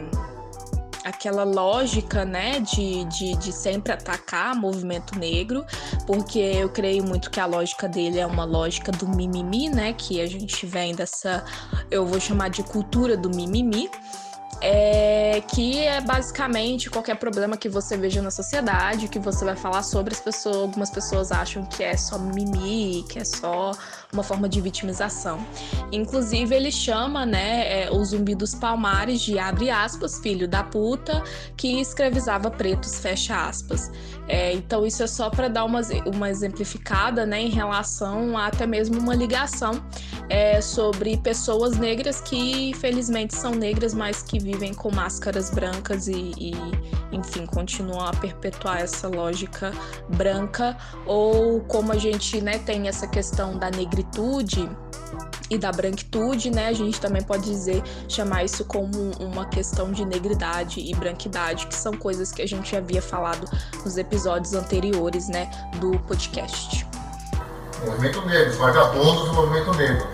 [1.05, 5.65] aquela lógica, né, de, de, de sempre atacar movimento negro,
[6.07, 10.23] porque eu creio muito que a lógica dele é uma lógica do mimimi, né, que
[10.23, 11.45] a gente vem dessa,
[11.91, 13.91] eu vou chamar de cultura do mimimi,
[14.67, 19.83] é, que é basicamente qualquer problema que você veja na sociedade, que você vai falar
[19.83, 20.57] sobre as pessoas.
[20.57, 23.73] Algumas pessoas acham que é só mimimi, que é só
[24.15, 25.45] uma forma de vitimização.
[25.93, 31.23] Inclusive, ele chama né, é, o zumbi dos palmares de abre aspas, filho da puta,
[31.57, 33.91] que escravizava pretos, fecha aspas.
[34.27, 38.67] É, então, isso é só para dar uma, uma exemplificada né, em relação a até
[38.67, 39.83] mesmo uma ligação
[40.29, 46.33] é, sobre pessoas negras que, infelizmente, são negras, mas que vivem com máscaras brancas e,
[46.39, 46.53] e
[47.13, 49.73] enfim, continuam a perpetuar essa lógica
[50.09, 54.04] branca, ou como a gente né, tem essa questão da negritude
[55.51, 56.69] e da branquitude, né?
[56.69, 61.75] A gente também pode dizer, chamar isso como uma questão de negridade e branquidade, que
[61.75, 63.47] são coisas que a gente havia falado
[63.85, 66.87] nos episódios anteriores, né, do podcast.
[67.85, 70.07] Movimento negro, os vagabundos do movimento negro.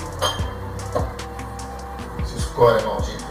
[2.27, 3.25] Se escolhe, maldito.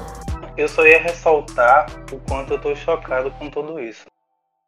[0.56, 4.06] Eu só ia ressaltar o quanto eu tô chocado com tudo isso.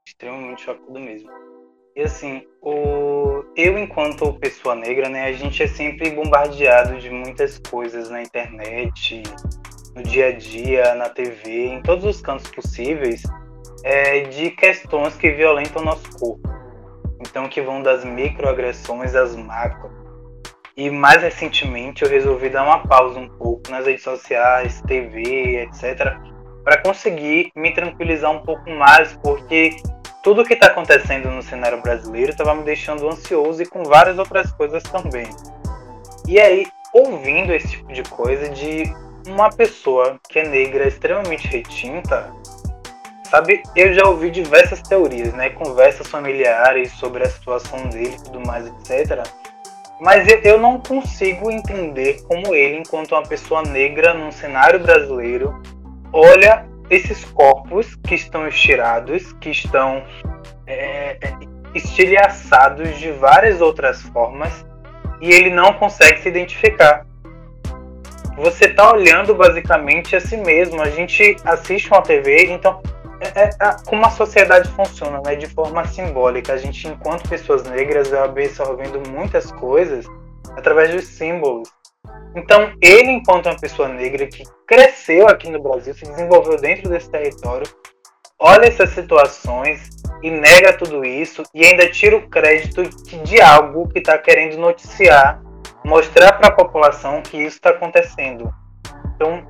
[0.06, 1.51] Extremamente chocado mesmo.
[1.96, 3.44] E assim, o...
[3.56, 9.22] eu enquanto pessoa negra, né, a gente é sempre bombardeado de muitas coisas na internet,
[9.94, 13.24] no dia a dia, na TV, em todos os cantos possíveis,
[13.84, 16.50] é, de questões que violentam o nosso corpo.
[17.20, 19.92] Então, que vão das microagressões às macro.
[20.78, 26.18] E mais recentemente eu resolvi dar uma pausa um pouco nas redes sociais, TV, etc.,
[26.64, 29.72] para conseguir me tranquilizar um pouco mais, porque
[30.24, 34.52] tudo que está acontecendo no cenário brasileiro estava me deixando ansioso e com várias outras
[34.52, 35.28] coisas também.
[36.28, 38.84] E aí, ouvindo esse tipo de coisa de
[39.28, 42.32] uma pessoa que é negra extremamente retinta,
[43.30, 48.46] sabe, eu já ouvi diversas teorias, né, conversas familiares sobre a situação dele e tudo
[48.46, 49.24] mais, etc.
[50.00, 55.62] Mas eu, eu não consigo entender como ele, enquanto uma pessoa negra num cenário brasileiro,
[56.14, 60.04] olha esses corpos que estão estirados, que estão
[60.68, 61.38] é, é,
[61.74, 64.66] estilhaçados de várias outras formas,
[65.22, 67.06] e ele não consegue se identificar.
[68.36, 70.82] Você está olhando basicamente a si mesmo.
[70.82, 72.82] A gente assiste uma TV, então
[73.22, 75.36] é, é, é, como a sociedade funciona, né?
[75.36, 76.54] De forma simbólica.
[76.54, 80.06] A gente, enquanto pessoas negras, vai absorvendo muitas coisas
[80.58, 81.70] através dos símbolos.
[82.36, 87.10] Então, ele, enquanto uma pessoa negra que cresceu aqui no Brasil, se desenvolveu dentro desse
[87.10, 87.68] território,
[88.40, 89.90] olha essas situações
[90.24, 92.84] e nega tudo isso e ainda tira o crédito
[93.24, 95.42] de algo que está querendo noticiar,
[95.84, 98.54] mostrar para a população que isso está acontecendo.
[99.16, 99.46] Então,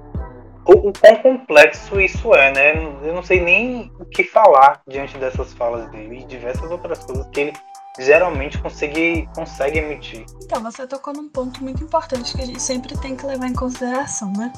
[0.65, 2.74] o, o quão complexo isso é, né?
[3.04, 7.28] Eu não sei nem o que falar diante dessas falas dele e diversas outras coisas
[7.28, 7.54] que ele
[8.00, 10.26] geralmente consegue, consegue emitir.
[10.42, 13.54] Então, você tocou num ponto muito importante que a gente sempre tem que levar em
[13.54, 14.52] consideração, né?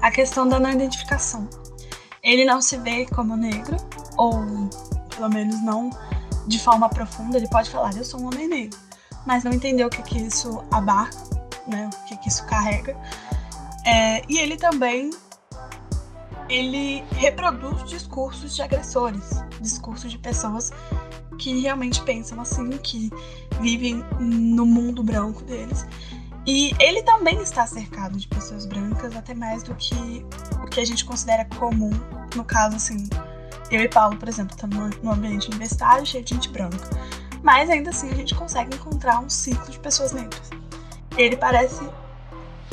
[0.00, 1.48] A questão da não identificação.
[2.22, 3.76] Ele não se vê como negro,
[4.16, 4.32] ou
[5.14, 5.90] pelo menos não
[6.46, 8.78] de forma profunda, ele pode falar, eu sou um homem negro,
[9.26, 11.18] mas não entendeu o que, que isso abarca,
[11.66, 11.90] né?
[11.92, 12.96] O que, que isso carrega.
[13.84, 15.10] É, e ele também
[16.48, 20.72] ele reproduz discursos de agressores, discursos de pessoas
[21.38, 23.10] que realmente pensam assim, que
[23.60, 25.86] vivem no mundo branco deles.
[26.46, 30.24] E ele também está cercado de pessoas brancas, até mais do que
[30.62, 31.90] o que a gente considera comum.
[32.34, 33.08] No caso, assim,
[33.70, 36.78] eu e Paulo, por exemplo, estamos no ambiente universitário cheio de gente branca.
[37.42, 40.50] Mas ainda assim a gente consegue encontrar um ciclo de pessoas negras.
[41.16, 41.86] Ele parece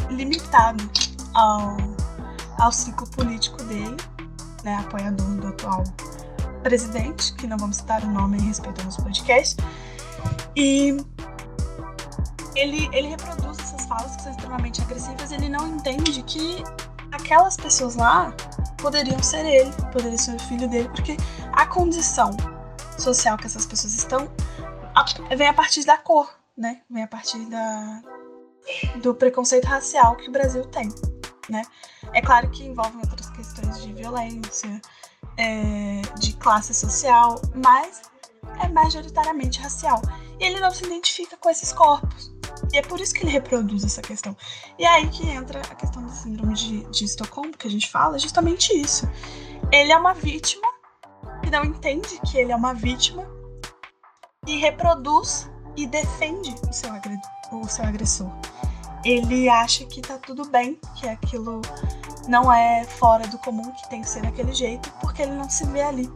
[0.10, 0.90] limitado
[1.34, 1.78] ao,
[2.60, 3.98] ao ciclo político dele,
[4.64, 5.84] né, apoiador do atual
[6.66, 9.56] presidente, que não vamos citar o nome em respeito ao nosso podcast,
[10.56, 10.98] e
[12.56, 16.64] ele, ele reproduz essas falas que são extremamente agressivas, ele não entende que
[17.12, 18.34] aquelas pessoas lá
[18.80, 21.16] poderiam ser ele, poderia ser o filho dele, porque
[21.54, 22.36] a condição
[22.98, 24.28] social que essas pessoas estão
[25.38, 26.82] vem a partir da cor, né?
[26.90, 28.02] Vem a partir da,
[29.04, 30.90] do preconceito racial que o Brasil tem,
[31.48, 31.62] né?
[32.12, 34.82] É claro que envolvem outras questões de violência,
[35.38, 38.02] é, de classe social, mas
[38.62, 40.02] é majoritariamente racial.
[40.40, 42.34] E ele não se identifica com esses corpos.
[42.74, 44.36] E é por isso que ele reproduz essa questão.
[44.78, 47.90] E é aí que entra a questão do síndrome de, de Estocolmo, que a gente
[47.90, 49.10] fala, justamente isso.
[49.72, 50.68] Ele é uma vítima
[51.46, 53.28] e não entende que ele é uma vítima
[54.48, 56.90] e reproduz e defende o seu,
[57.52, 58.32] o seu agressor.
[59.06, 61.62] Ele acha que tá tudo bem, que aquilo
[62.28, 65.66] não é fora do comum, que tem que ser daquele jeito, porque ele não se
[65.68, 66.12] vê ali.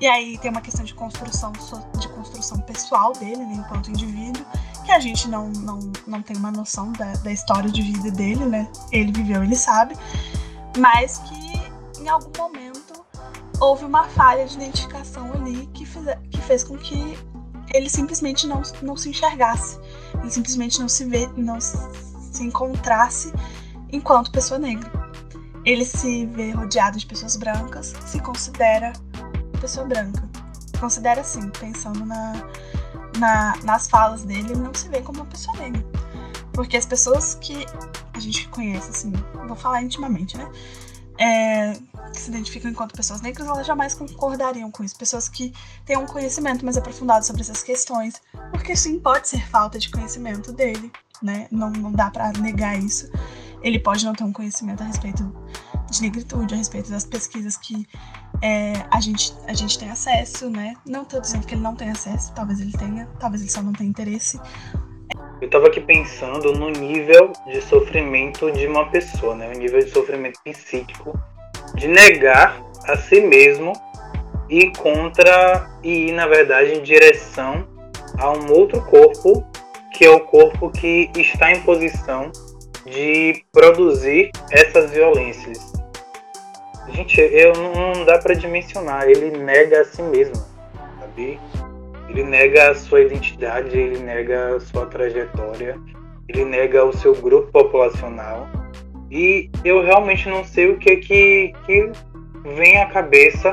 [0.00, 1.52] E aí tem uma questão de construção,
[1.98, 4.44] de construção pessoal dele, né, enquanto indivíduo,
[4.84, 8.44] que a gente não, não, não tem uma noção da, da história de vida dele,
[8.44, 8.70] né?
[8.92, 9.96] Ele viveu, ele sabe,
[10.78, 13.04] mas que em algum momento
[13.58, 15.84] houve uma falha de identificação ali que,
[16.30, 17.18] que fez com que
[17.72, 19.78] ele simplesmente não, não se enxergasse,
[20.20, 23.32] ele simplesmente não se vê, não se encontrasse
[23.90, 25.06] enquanto pessoa negra
[25.66, 28.92] ele se vê rodeado de pessoas brancas, se considera
[29.60, 30.26] pessoa branca.
[30.78, 32.34] Considera assim, pensando na,
[33.18, 35.84] na, nas falas dele, ele não se vê como uma pessoa negra.
[36.52, 37.66] Porque as pessoas que
[38.14, 39.12] a gente conhece, assim,
[39.48, 40.48] vou falar intimamente, né?
[41.18, 41.72] É,
[42.12, 44.96] que se identificam enquanto pessoas negras, elas jamais concordariam com isso.
[44.96, 45.52] Pessoas que
[45.84, 48.20] têm um conhecimento mais aprofundado sobre essas questões.
[48.50, 50.90] Porque sim, pode ser falta de conhecimento dele,
[51.22, 51.48] né?
[51.50, 53.10] Não, não dá para negar isso
[53.62, 55.34] ele pode não ter um conhecimento a respeito
[55.90, 57.86] de negritude, a respeito das pesquisas que
[58.42, 60.74] é, a, gente, a gente tem acesso, né?
[60.86, 63.72] Não estou dizendo que ele não tem acesso, talvez ele tenha, talvez ele só não
[63.72, 64.40] tenha interesse.
[65.40, 69.52] Eu tava aqui pensando no nível de sofrimento de uma pessoa, né?
[69.54, 71.18] O nível de sofrimento psíquico
[71.74, 73.72] de negar a si mesmo
[74.48, 77.66] e contra e ir, na verdade, em direção
[78.18, 79.44] a um outro corpo,
[79.92, 82.30] que é o corpo que está em posição
[82.86, 85.72] de produzir essas violências.
[86.88, 89.08] Gente, eu não, não dá para dimensionar.
[89.08, 90.36] Ele nega a si mesmo,
[91.00, 91.38] sabe?
[92.08, 95.78] Ele nega a sua identidade, ele nega a sua trajetória,
[96.28, 98.48] ele nega o seu grupo populacional.
[99.10, 101.90] E eu realmente não sei o que é que, que
[102.56, 103.52] vem à cabeça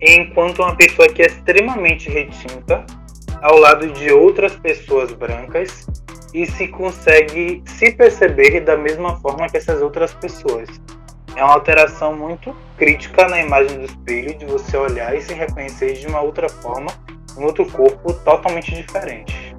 [0.00, 2.84] enquanto uma pessoa que é extremamente retinta
[3.42, 5.86] ao lado de outras pessoas brancas
[6.32, 10.68] e se consegue se perceber da mesma forma que essas outras pessoas.
[11.36, 15.94] É uma alteração muito crítica na imagem do espelho, de você olhar e se reconhecer
[15.94, 16.90] de uma outra forma,
[17.36, 19.54] um outro corpo totalmente diferente.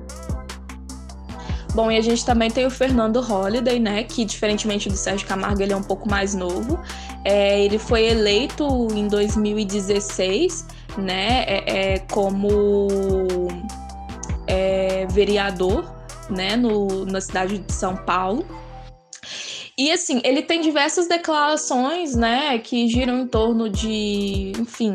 [1.73, 4.03] Bom, e a gente também tem o Fernando Holliday, né?
[4.03, 6.77] Que, diferentemente do Sérgio Camargo, ele é um pouco mais novo.
[7.23, 11.45] É, ele foi eleito em 2016, né?
[11.47, 12.87] É, é como
[14.47, 15.89] é, vereador,
[16.29, 16.57] né?
[16.57, 18.45] No, na cidade de São Paulo.
[19.77, 24.91] E assim, ele tem diversas declarações, né, que giram em torno de, enfim,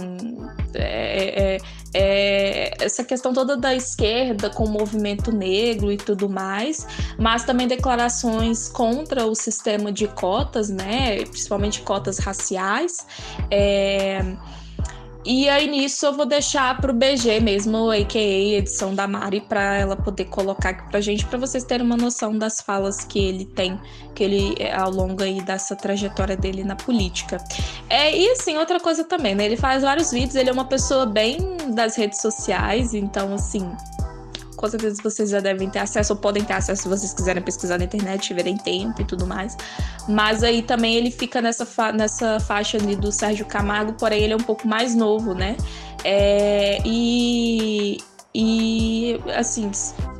[0.74, 1.58] é, é,
[1.98, 6.86] é, essa questão toda da esquerda com o movimento negro e tudo mais,
[7.18, 13.06] mas também declarações contra o sistema de cotas, né, principalmente cotas raciais.
[13.50, 14.20] É,
[15.26, 18.58] e aí nisso eu vou deixar para o BG mesmo, a.k.a.
[18.58, 22.38] edição da Mari, para ela poder colocar aqui pra gente, para vocês terem uma noção
[22.38, 23.76] das falas que ele tem,
[24.14, 27.38] que ele é, ao longo aí dessa trajetória dele na política.
[27.90, 29.46] É, e assim, outra coisa também, né?
[29.46, 31.38] Ele faz vários vídeos, ele é uma pessoa bem
[31.74, 33.68] das redes sociais, então assim,
[34.56, 37.78] com certeza vocês já devem ter acesso, ou podem ter acesso se vocês quiserem pesquisar
[37.78, 39.56] na internet, tiverem tempo e tudo mais.
[40.08, 44.32] Mas aí também ele fica nessa, fa nessa faixa ali do Sérgio Camargo, porém ele
[44.32, 45.56] é um pouco mais novo, né?
[46.04, 47.98] É, e,
[48.34, 49.70] e, assim,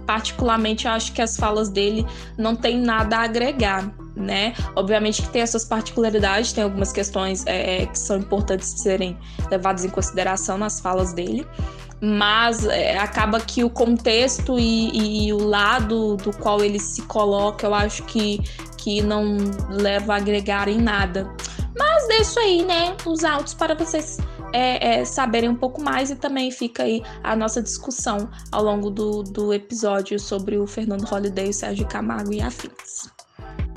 [0.07, 4.55] particularmente eu acho que as falas dele não tem nada a agregar, né?
[4.75, 9.19] Obviamente que tem essas particularidades, tem algumas questões é que são importantes de serem
[9.51, 11.47] levadas em consideração nas falas dele
[12.01, 17.67] mas é, acaba que o contexto e, e, o lado do qual ele se coloca,
[17.67, 18.41] eu acho que,
[18.77, 19.37] que não
[19.71, 21.31] leva a agregar em nada.
[21.79, 24.19] Mas deixo aí, né, os autos para vocês
[24.53, 28.91] é, é, saberem um pouco mais e também fica aí a nossa discussão ao longo
[28.91, 33.16] do, do episódio sobre o Fernando Holliday, o Sérgio Camargo e afins.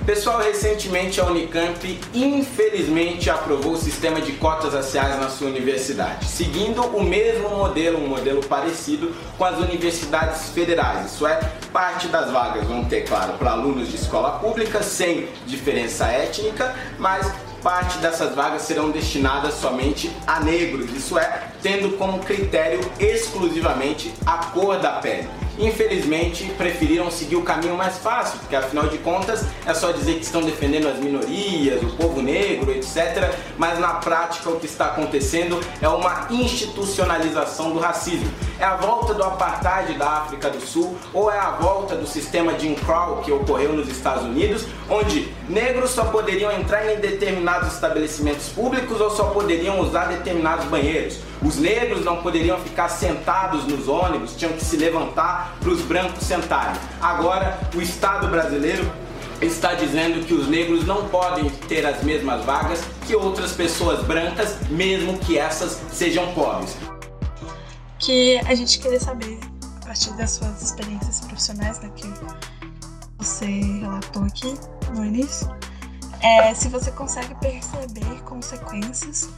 [0.10, 6.82] Pessoal, recentemente a Unicamp infelizmente aprovou o sistema de cotas raciais na sua universidade, seguindo
[6.82, 11.13] o mesmo modelo, um modelo parecido com as universidades federais.
[11.13, 11.39] Isso é,
[11.72, 17.32] parte das vagas vão ter, claro, para alunos de escola pública sem diferença étnica, mas
[17.62, 24.38] parte dessas vagas serão destinadas somente a negros, isso é, tendo como critério exclusivamente a
[24.38, 29.74] cor da pele infelizmente preferiram seguir o caminho mais fácil, porque afinal de contas é
[29.74, 33.36] só dizer que estão defendendo as minorias, o povo negro, etc.
[33.58, 38.32] Mas na prática o que está acontecendo é uma institucionalização do racismo.
[38.60, 42.58] É a volta do apartheid da África do Sul ou é a volta do sistema
[42.58, 48.50] Jim Crow que ocorreu nos Estados Unidos, onde negros só poderiam entrar em determinados estabelecimentos
[48.50, 51.19] públicos ou só poderiam usar determinados banheiros.
[51.41, 56.25] Os negros não poderiam ficar sentados nos ônibus, tinham que se levantar para os brancos
[56.25, 56.75] sentarem.
[57.02, 58.86] Agora, o Estado brasileiro
[59.41, 64.58] está dizendo que os negros não podem ter as mesmas vagas que outras pessoas brancas,
[64.69, 66.75] mesmo que essas sejam pobres.
[67.97, 69.39] Que a gente queria saber,
[69.82, 72.08] a partir das suas experiências profissionais, né, que
[73.17, 74.54] você relatou aqui
[74.93, 75.49] no início,
[76.21, 79.30] é, se você consegue perceber consequências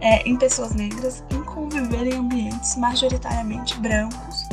[0.00, 4.48] é, em pessoas negras em conviver em ambientes majoritariamente brancos.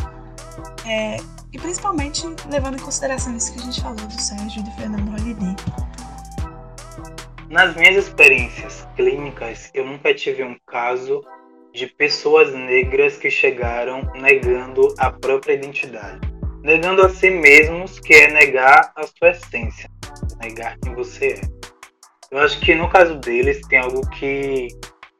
[0.85, 1.17] É,
[1.51, 5.09] e principalmente levando em consideração isso que a gente falou do Sérgio e do Fernando
[5.11, 5.55] Holliday.
[7.49, 11.21] Nas minhas experiências clínicas, eu nunca tive um caso
[11.73, 16.19] de pessoas negras que chegaram negando a própria identidade,
[16.63, 19.89] negando a si mesmos, que é negar a sua essência,
[20.41, 21.41] negar quem você é.
[22.31, 24.67] Eu acho que no caso deles tem algo que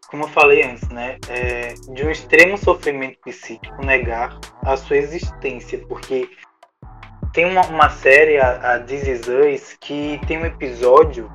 [0.09, 5.79] como eu falei antes, né, é, de um extremo sofrimento psíquico negar a sua existência,
[5.87, 6.29] porque
[7.33, 11.29] tem uma, uma série, a, a This Is Us, que tem um episódio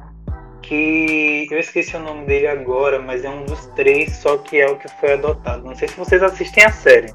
[0.63, 4.67] que eu esqueci o nome dele agora, mas é um dos três, só que é
[4.67, 5.65] o que foi adotado.
[5.65, 7.13] Não sei se vocês assistem a série.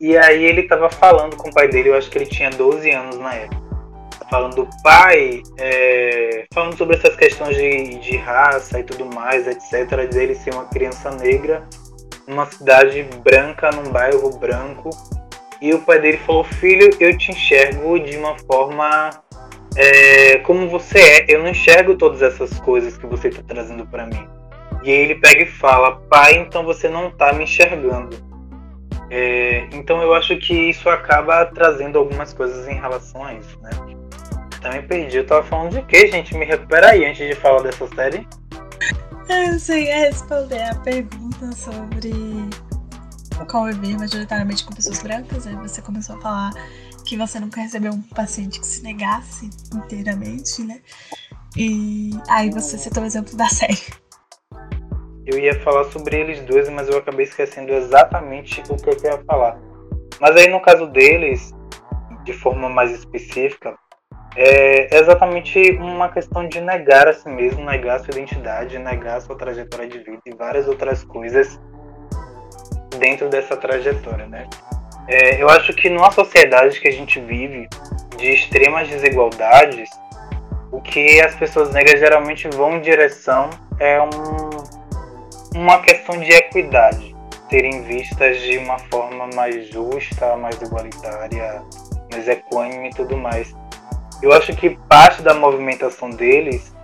[0.00, 2.90] E aí ele tava falando com o pai dele, eu acho que ele tinha 12
[2.90, 3.63] anos na época.
[4.30, 10.08] Falando do pai, é, falando sobre essas questões de, de raça e tudo mais, etc.
[10.10, 11.62] Dele ser uma criança negra
[12.26, 14.90] numa cidade branca, num bairro branco.
[15.60, 19.10] E o pai dele falou: Filho, eu te enxergo de uma forma
[19.76, 21.26] é, como você é.
[21.28, 24.28] Eu não enxergo todas essas coisas que você está trazendo para mim.
[24.82, 28.16] E aí ele pega e fala: Pai, então você não está me enxergando.
[29.10, 33.70] É, então eu acho que isso acaba trazendo algumas coisas em relação a isso, né?
[34.64, 35.18] Também perdi.
[35.18, 36.34] Eu tava falando de quê, gente?
[36.34, 38.26] Me recupera aí antes de falar dessa série.
[39.28, 42.10] Eu sei responder a pergunta sobre
[43.46, 45.46] conviver majoritariamente com pessoas brancas.
[45.46, 46.52] Aí você começou a falar
[47.04, 50.80] que você nunca recebeu um paciente que se negasse inteiramente, né?
[51.54, 53.82] E aí você citou o exemplo da série.
[55.26, 59.22] Eu ia falar sobre eles dois, mas eu acabei esquecendo exatamente o que eu ia
[59.26, 59.60] falar.
[60.18, 61.54] Mas aí no caso deles,
[62.24, 63.76] de forma mais específica,
[64.36, 69.20] é exatamente uma questão de negar a si mesmo, negar a sua identidade, negar a
[69.20, 71.60] sua trajetória de vida e várias outras coisas
[72.98, 74.48] dentro dessa trajetória, né?
[75.06, 77.68] É, eu acho que numa sociedade que a gente vive
[78.16, 79.90] de extremas desigualdades,
[80.72, 87.14] o que as pessoas negras geralmente vão em direção é um, uma questão de equidade,
[87.50, 91.62] serem vistas de uma forma mais justa, mais igualitária,
[92.10, 93.54] mais equânime e tudo mais.
[94.22, 96.74] Eu acho que parte da movimentação deles,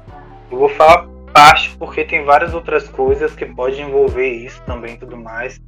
[0.51, 5.17] eu vou falar parte porque tem várias outras coisas que podem envolver isso também tudo
[5.17, 5.61] mais,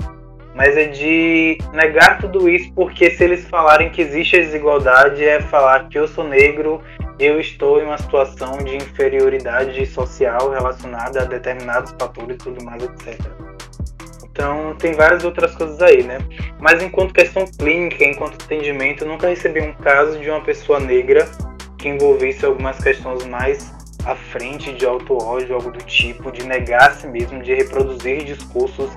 [0.54, 5.40] mas é de negar tudo isso porque se eles falarem que existe a desigualdade é
[5.40, 6.82] falar que eu sou negro,
[7.18, 12.82] eu estou em uma situação de inferioridade social relacionada a determinados fatores e tudo mais,
[12.82, 13.18] etc.
[14.24, 16.18] Então tem várias outras coisas aí, né?
[16.58, 21.28] Mas enquanto questão clínica, enquanto atendimento, eu nunca recebi um caso de uma pessoa negra
[21.82, 23.74] que envolvesse algumas questões mais
[24.06, 28.90] à frente de auto-ódio, algo do tipo, de negar a si mesmo, de reproduzir discursos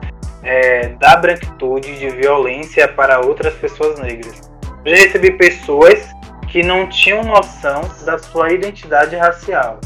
[0.43, 4.49] é, da branquitude, de violência para outras pessoas negras.
[4.85, 6.07] Já recebi pessoas
[6.47, 9.79] que não tinham noção da sua identidade racial.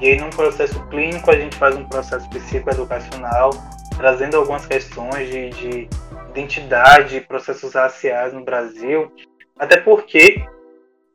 [0.00, 3.50] E aí, num processo clínico, a gente faz um processo específico educacional,
[3.96, 5.88] trazendo algumas questões de, de
[6.30, 9.12] identidade, processos raciais no Brasil,
[9.58, 10.44] até porque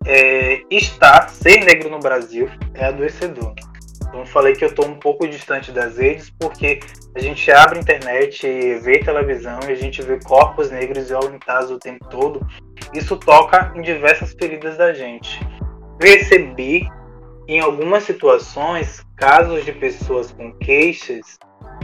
[0.06, 3.54] é, estar, ser negro no Brasil é adoecedor.
[4.08, 6.80] Então falei que eu estou um pouco distante das redes porque
[7.16, 8.48] a gente abre a internet,
[8.80, 12.46] vê televisão e a gente vê corpos negros violentados o tempo todo.
[12.94, 15.40] Isso toca em diversas feridas da gente.
[16.02, 16.88] Recebi
[17.48, 21.38] em algumas situações casos de pessoas com queixas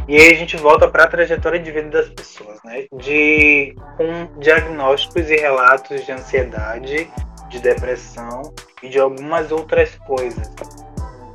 [0.08, 2.86] e aí a gente volta para a trajetória de vida das pessoas, né?
[2.96, 7.10] De com diagnósticos e relatos de ansiedade,
[7.56, 8.54] de depressão
[8.84, 10.52] e de algumas outras coisas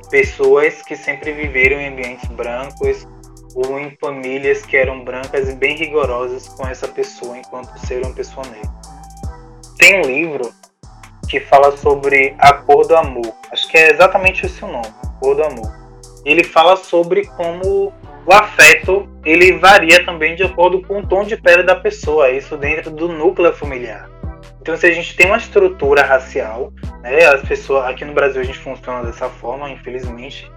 [0.09, 3.07] pessoas que sempre viveram em ambientes brancos
[3.55, 8.13] ou em famílias que eram brancas e bem rigorosas com essa pessoa enquanto ser uma
[8.13, 8.69] pessoa negra.
[9.77, 10.53] Tem um livro
[11.29, 13.33] que fala sobre a cor do amor.
[13.51, 15.71] Acho que é exatamente esse o nome, cor do amor.
[16.25, 17.93] Ele fala sobre como
[18.25, 22.57] o afeto ele varia também de acordo com o tom de pele da pessoa, isso
[22.57, 24.09] dentro do núcleo familiar.
[24.61, 28.43] Então, se a gente tem uma estrutura racial, né, as pessoas aqui no Brasil a
[28.43, 30.49] gente funciona dessa forma, infelizmente.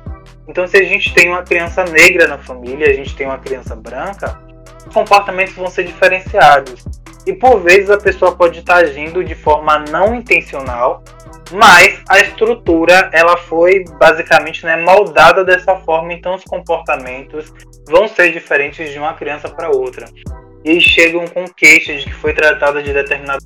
[0.46, 3.74] Então, se a gente tem uma criança negra na família, a gente tem uma criança
[3.74, 4.38] branca,
[4.86, 6.84] os comportamentos vão ser diferenciados.
[7.26, 11.02] E por vezes a pessoa pode estar agindo de forma não intencional,
[11.52, 17.50] mas a estrutura ela foi basicamente né, moldada dessa forma, então os comportamentos
[17.88, 20.06] vão ser diferentes de uma criança para outra.
[20.62, 23.42] E chegam com queixas de que foi tratada de determinado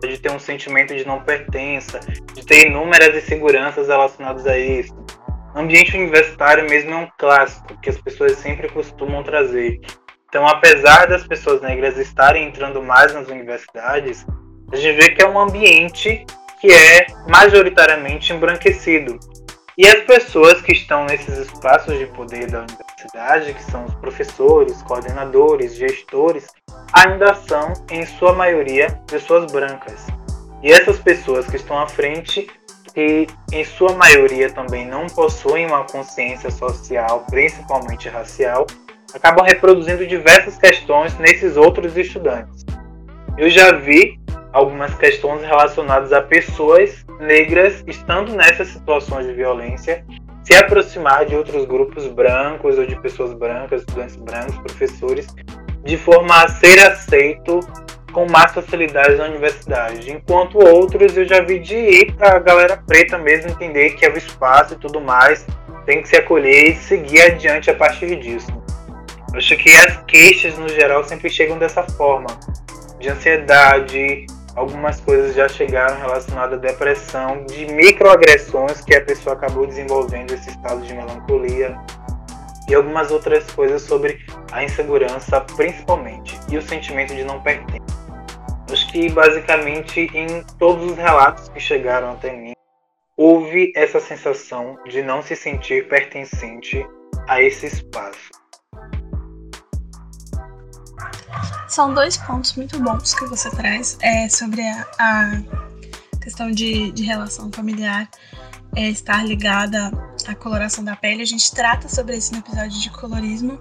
[0.00, 2.00] de ter um sentimento de não pertença,
[2.34, 4.94] de ter inúmeras inseguranças relacionadas a isso.
[5.54, 9.80] O ambiente universitário mesmo é um clássico que as pessoas sempre costumam trazer.
[10.28, 14.26] Então, apesar das pessoas negras estarem entrando mais nas universidades,
[14.70, 16.26] a gente vê que é um ambiente
[16.60, 19.18] que é majoritariamente embranquecido.
[19.78, 24.80] E as pessoas que estão nesses espaços de poder da universidade, que são os professores,
[24.80, 26.46] coordenadores, gestores,
[26.94, 30.06] ainda são, em sua maioria, pessoas brancas.
[30.62, 32.48] E essas pessoas que estão à frente,
[32.94, 38.66] que em sua maioria também não possuem uma consciência social, principalmente racial,
[39.12, 42.64] acabam reproduzindo diversas questões nesses outros estudantes.
[43.36, 44.18] Eu já vi
[44.54, 50.04] algumas questões relacionadas a pessoas negras estando nessas situações de violência
[50.46, 55.26] se aproximar de outros grupos brancos ou de pessoas brancas, estudantes brancos, professores,
[55.84, 57.58] de forma a ser aceito
[58.12, 62.82] com mais facilidade na universidade, enquanto outros eu já vi de ir para a galera
[62.86, 65.44] preta mesmo entender que é o espaço e tudo mais,
[65.84, 68.50] tem que se acolher e seguir adiante a partir disso.
[69.34, 72.28] Acho que as queixas no geral sempre chegam dessa forma,
[72.98, 74.26] de ansiedade,
[74.56, 80.48] algumas coisas já chegaram relacionadas à depressão, de microagressões que a pessoa acabou desenvolvendo esse
[80.48, 81.78] estado de melancolia
[82.68, 87.82] e algumas outras coisas sobre a insegurança, principalmente, e o sentimento de não pertencer.
[88.72, 92.54] Acho que basicamente em todos os relatos que chegaram até mim,
[93.16, 96.84] houve essa sensação de não se sentir pertencente
[97.28, 98.35] a esse espaço.
[101.68, 107.02] São dois pontos muito bons que você traz é, sobre a, a questão de, de
[107.02, 108.08] relação familiar
[108.76, 109.90] é, estar ligada
[110.26, 111.22] à coloração da pele.
[111.22, 113.58] A gente trata sobre isso no episódio de colorismo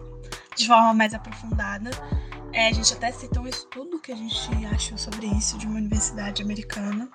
[0.55, 1.89] de forma mais aprofundada.
[2.53, 5.77] É, a gente até cita um estudo que a gente achou sobre isso de uma
[5.77, 7.09] universidade americana.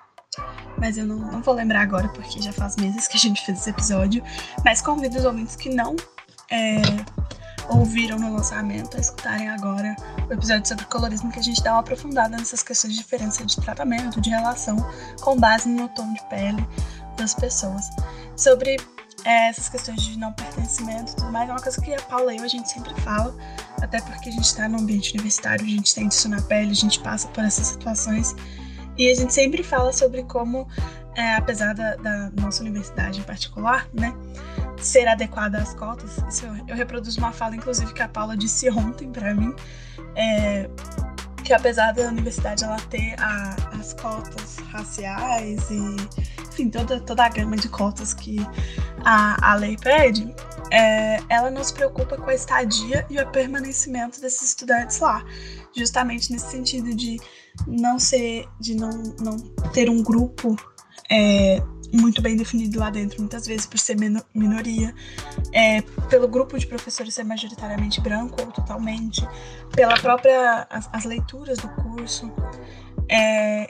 [0.77, 3.59] Mas eu não, não vou lembrar agora porque já faz meses que a gente fez
[3.59, 4.23] esse episódio.
[4.63, 5.95] Mas convido os ouvintes que não
[6.49, 6.81] é,
[7.71, 9.95] ouviram no lançamento a escutarem agora
[10.29, 13.55] o episódio sobre colorismo, que a gente dá uma aprofundada nessas questões de diferença de
[13.57, 14.77] tratamento, de relação,
[15.21, 16.67] com base no tom de pele
[17.17, 17.89] das pessoas.
[18.35, 18.77] Sobre
[19.25, 22.33] é, essas questões de não pertencimento e tudo mais, é uma coisa que a Paula
[22.33, 23.35] e eu a gente sempre fala,
[23.81, 26.75] até porque a gente está no ambiente universitário, a gente tem isso na pele, a
[26.75, 28.35] gente passa por essas situações.
[28.97, 30.67] E a gente sempre fala sobre como,
[31.15, 34.13] é, apesar da, da, nossa universidade em particular, né,
[34.81, 38.69] ser adequada às cotas, isso eu, eu reproduzo uma fala, inclusive, que a Paula disse
[38.69, 39.53] ontem para mim,
[40.15, 40.69] é,
[41.43, 45.95] que apesar da universidade ela ter a, as cotas raciais e,
[46.47, 48.37] enfim, toda, toda a gama de cotas que
[49.03, 50.33] a, a lei pede,
[50.71, 55.23] é, ela não se preocupa com a estadia e o permanecimento desses estudantes lá,
[55.75, 57.19] justamente nesse sentido de
[57.67, 59.37] não ser, de não, não
[59.73, 60.55] ter um grupo
[61.09, 61.61] é,
[61.93, 63.97] muito bem definido lá dentro, muitas vezes por ser
[64.33, 64.93] minoria,
[65.51, 69.27] é, pelo grupo de professores ser majoritariamente branco ou totalmente,
[69.75, 72.31] pela própria as, as leituras do curso,
[73.09, 73.69] é,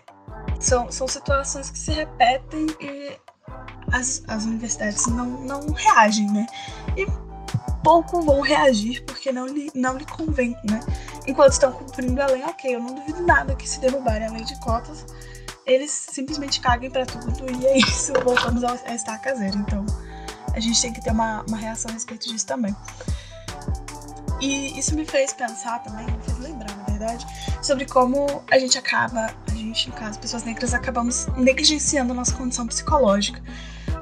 [0.60, 3.18] são, são situações que se repetem e
[3.92, 6.46] as, as universidades não, não reagem, né?
[6.96, 7.06] E
[7.84, 10.80] pouco vão reagir porque não lhe, não lhe convém, né?
[11.28, 14.44] Enquanto estão cumprindo a lei, ok, eu não duvido nada que se derrubarem a lei
[14.44, 15.06] de cotas,
[15.66, 19.58] eles simplesmente caguem para tudo e é isso, voltamos a, estaca zero.
[19.58, 19.86] Então,
[20.54, 22.76] a gente tem que ter uma, uma reação a respeito disso também.
[24.42, 27.26] E isso me fez pensar também, me fez lembrar, na verdade,
[27.62, 32.66] sobre como a gente acaba, a gente, no caso, pessoas negras, acabamos negligenciando nossa condição
[32.66, 33.42] psicológica.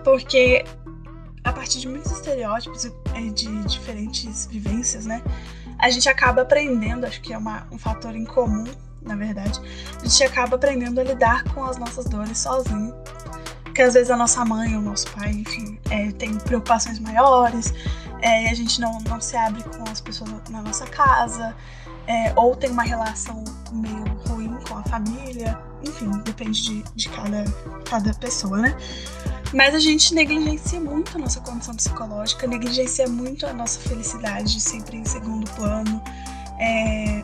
[0.04, 0.64] Porque
[1.44, 5.22] a partir de muitos estereótipos e de diferentes vivências, né,
[5.78, 8.66] a gente acaba aprendendo, acho que é uma, um fator em comum
[9.02, 9.60] na verdade,
[10.02, 12.94] a gente acaba aprendendo a lidar com as nossas dores sozinho.
[13.64, 17.74] Porque às vezes a nossa mãe ou nosso pai, enfim, é, tem preocupações maiores,
[18.22, 21.56] é, a gente não, não se abre com as pessoas na nossa casa,
[22.08, 27.46] é, ou tem uma relação meio ruim com a família, enfim, depende de, de cada,
[27.86, 28.76] cada pessoa, né?
[29.54, 34.98] Mas a gente negligencia muito a nossa condição psicológica, negligencia muito a nossa felicidade, sempre
[34.98, 36.02] em segundo plano.
[36.60, 37.24] É,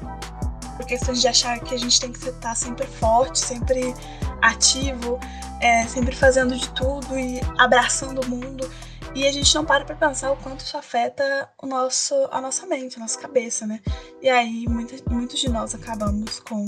[0.75, 3.93] por questões de achar que a gente tem que estar tá sempre forte, sempre
[4.41, 5.19] ativo,
[5.61, 8.69] é, sempre fazendo de tudo e abraçando o mundo.
[9.13, 12.67] E a gente não para para pensar o quanto isso afeta o nosso, a nossa
[12.67, 13.79] mente, a nossa cabeça, né?
[14.21, 16.65] E aí muitos, muitos de nós acabamos com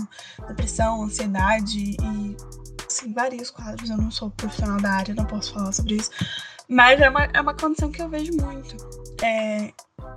[0.47, 2.37] depressão, ansiedade e
[2.87, 3.89] assim, vários quadros.
[3.89, 6.09] Eu não sou profissional da área, não posso falar sobre isso.
[6.69, 8.77] Mas é uma, é uma condição que eu vejo muito.
[9.21, 9.73] É,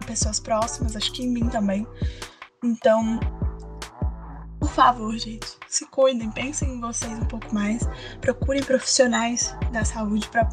[0.07, 1.87] pessoas próximas, acho que em mim também.
[2.63, 3.19] Então,
[4.71, 7.87] favor, gente, se cuidem, pensem em vocês um pouco mais,
[8.21, 10.49] procurem profissionais da saúde para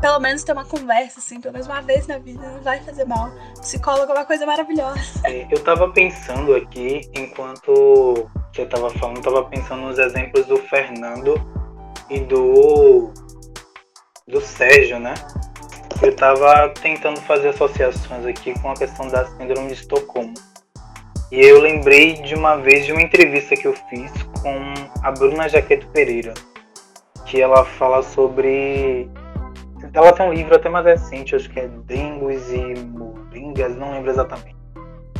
[0.00, 3.04] pelo menos ter uma conversa, assim, pelo menos uma vez na vida, não vai fazer
[3.04, 3.30] mal.
[3.60, 5.00] Psicólogo é uma coisa maravilhosa.
[5.24, 11.34] É, eu tava pensando aqui, enquanto você tava falando, tava pensando nos exemplos do Fernando
[12.10, 13.12] e do
[14.26, 15.14] do Sérgio, né?
[16.02, 20.34] Eu tava tentando fazer associações aqui com a questão da síndrome de Estocolmo.
[21.34, 24.72] E eu lembrei de uma vez de uma entrevista que eu fiz com
[25.02, 26.32] a Bruna Jaqueto Pereira,
[27.26, 29.10] que ela fala sobre.
[29.92, 34.12] Ela tem um livro até mais recente, acho que é Dengues e Moringas, não lembro
[34.12, 34.54] exatamente.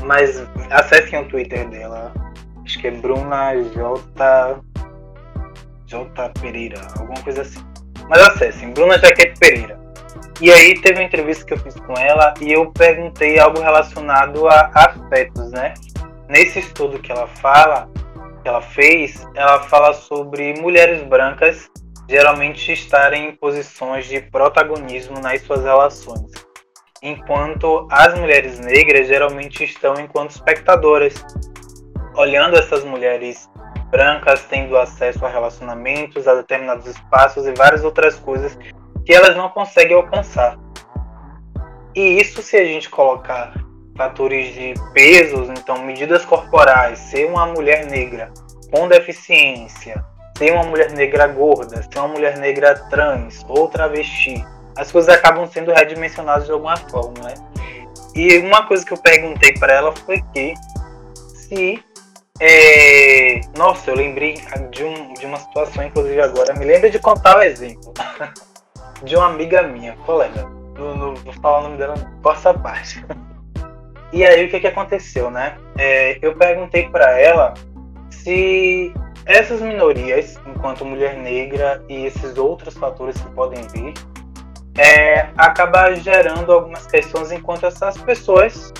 [0.04, 0.40] Mas
[0.70, 2.14] acessem o Twitter dela,
[2.64, 4.60] acho que é Bruna J.
[5.84, 6.28] J.
[6.40, 7.60] Pereira, alguma coisa assim.
[8.08, 9.80] Mas acessem, Bruna Jaqueto Pereira.
[10.40, 14.46] E aí teve uma entrevista que eu fiz com ela e eu perguntei algo relacionado
[14.46, 15.74] a afetos, né?
[16.28, 17.88] Nesse estudo que ela fala,
[18.42, 21.70] que ela fez, ela fala sobre mulheres brancas
[22.08, 26.30] geralmente estarem em posições de protagonismo nas suas relações,
[27.02, 31.14] enquanto as mulheres negras geralmente estão enquanto espectadoras,
[32.14, 33.48] olhando essas mulheres
[33.90, 38.58] brancas tendo acesso a relacionamentos, a determinados espaços e várias outras coisas
[39.04, 40.58] que elas não conseguem alcançar.
[41.94, 43.54] E isso se a gente colocar
[43.96, 48.32] fatores de pesos, então medidas corporais, ser uma mulher negra
[48.70, 50.04] com deficiência,
[50.36, 54.44] ser uma mulher negra gorda, ser uma mulher negra trans ou travesti,
[54.76, 57.34] as coisas acabam sendo redimensionadas de alguma forma, né?
[58.14, 60.54] E uma coisa que eu perguntei para ela foi que
[61.34, 61.82] se
[62.40, 63.40] é...
[63.56, 64.34] Nossa, eu lembrei
[64.70, 66.54] de, um, de uma situação, inclusive agora.
[66.54, 67.92] Me lembra de contar o um exemplo
[69.04, 70.42] de uma amiga minha, colega.
[70.76, 73.04] Não, não vou falar o nome dela, posso a parte.
[74.14, 75.56] E aí o que, que aconteceu, né?
[75.76, 77.52] É, eu perguntei para ela
[78.08, 78.94] se
[79.26, 83.92] essas minorias, enquanto mulher negra e esses outros fatores que podem vir,
[84.78, 88.72] é, acaba gerando algumas questões enquanto essas pessoas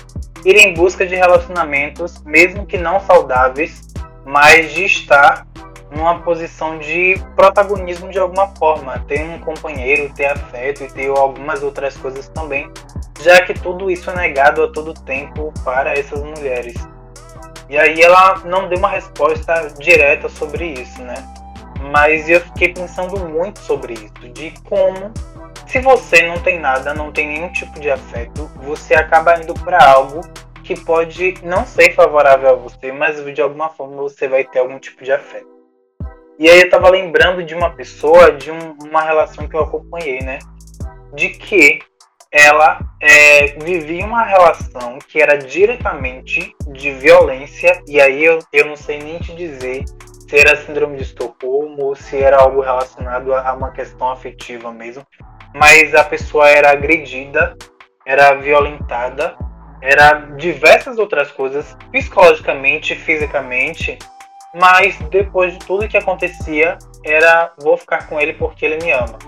[0.45, 3.89] irem em busca de relacionamentos, mesmo que não saudáveis,
[4.25, 5.49] mas de estar
[5.91, 11.61] numa posição de protagonismo de alguma forma, ter um companheiro, ter afeto e ter algumas
[11.61, 12.71] outras coisas também,
[13.21, 16.75] já que tudo isso é negado a todo tempo para essas mulheres.
[17.69, 21.15] E aí ela não deu uma resposta direta sobre isso, né?
[21.91, 25.13] Mas eu fiquei pensando muito sobre isso, de como
[25.67, 29.85] se você não tem nada, não tem nenhum tipo de afeto, você acaba indo para
[29.85, 30.21] algo
[30.63, 34.79] que pode não ser favorável a você, mas de alguma forma você vai ter algum
[34.79, 35.49] tipo de afeto.
[36.39, 40.21] E aí eu tava lembrando de uma pessoa, de um, uma relação que eu acompanhei,
[40.21, 40.39] né?
[41.15, 41.81] De que
[42.35, 48.75] ela é, vivia uma relação que era diretamente de violência, e aí eu, eu não
[48.75, 49.85] sei nem te dizer
[50.29, 55.07] se era síndrome de Estocolmo ou se era algo relacionado a uma questão afetiva mesmo,
[55.55, 57.55] mas a pessoa era agredida,
[58.05, 59.37] era violentada,
[59.81, 63.97] era diversas outras coisas, psicologicamente, fisicamente,
[64.53, 69.19] mas depois de tudo que acontecia, era vou ficar com ele porque ele me ama.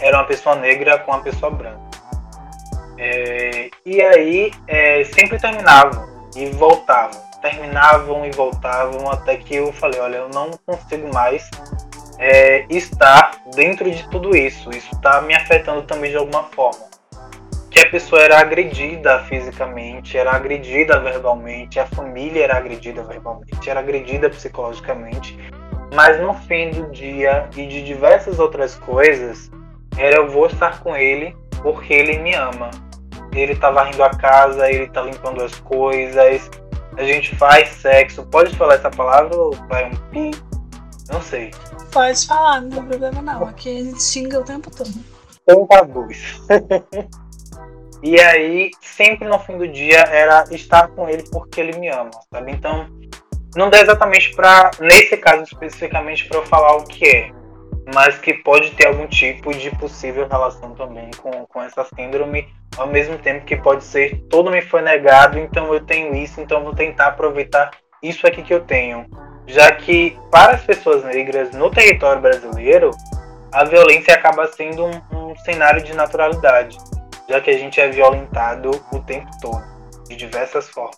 [0.00, 1.85] Era uma pessoa negra com uma pessoa branca.
[2.98, 7.20] É, e aí é, sempre terminavam e voltavam.
[7.40, 11.48] Terminavam e voltavam até que eu falei, olha, eu não consigo mais
[12.18, 14.70] é, estar dentro de tudo isso.
[14.70, 16.96] Isso está me afetando também de alguma forma
[17.76, 23.80] que a pessoa era agredida fisicamente, era agredida verbalmente, a família era agredida verbalmente, era
[23.80, 25.38] agredida psicologicamente,
[25.94, 29.50] mas no fim do dia e de diversas outras coisas,
[29.98, 32.70] era eu vou estar com ele porque ele me ama.
[33.32, 36.50] Ele tá varrendo a casa, ele tá limpando as coisas,
[36.96, 38.24] a gente faz sexo.
[38.26, 40.30] Pode falar essa palavra ou vai um pi?
[41.10, 41.50] Não sei.
[41.92, 43.46] Pode falar, não tem problema não.
[43.46, 44.92] Aqui a gente xinga o tempo todo.
[45.46, 46.40] Tem tabus.
[48.02, 52.10] E aí, sempre no fim do dia, era estar com ele porque ele me ama,
[52.30, 52.52] sabe?
[52.52, 52.86] Então,
[53.56, 57.32] não dá exatamente para, nesse caso especificamente, para eu falar o que é,
[57.94, 62.86] mas que pode ter algum tipo de possível relação também com, com essa síndrome, ao
[62.86, 66.74] mesmo tempo que pode ser todo me foi negado, então eu tenho isso, então vou
[66.74, 67.70] tentar aproveitar
[68.02, 69.06] isso aqui que eu tenho.
[69.46, 72.90] Já que para as pessoas negras no território brasileiro,
[73.52, 76.76] a violência acaba sendo um, um cenário de naturalidade
[77.28, 79.64] já que a gente é violentado o tempo todo,
[80.08, 80.96] de diversas formas.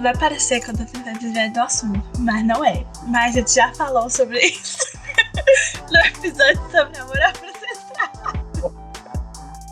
[0.00, 2.84] Vai parecer que eu tô tentando desviar do assunto, mas não é.
[3.08, 4.97] Mas a gente já falou sobre isso
[5.90, 8.78] no episódio sobre amor ancestral.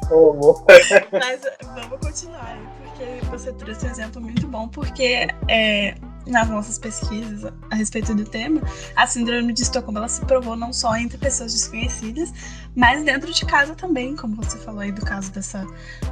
[0.09, 0.65] Como?
[1.13, 1.41] mas
[1.75, 5.97] vamos continuar, porque você trouxe um exemplo muito bom, porque é,
[6.27, 8.61] nas nossas pesquisas a respeito do tema,
[8.95, 12.33] a síndrome de Estocolmo ela se provou não só entre pessoas desconhecidas,
[12.75, 15.67] mas dentro de casa também, como você falou aí do caso dessa,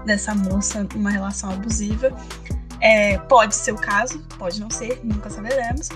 [0.05, 2.13] dessa moça, uma relação abusiva.
[2.81, 5.89] É, pode ser o caso, pode não ser, nunca saberemos.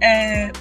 [0.00, 0.52] É,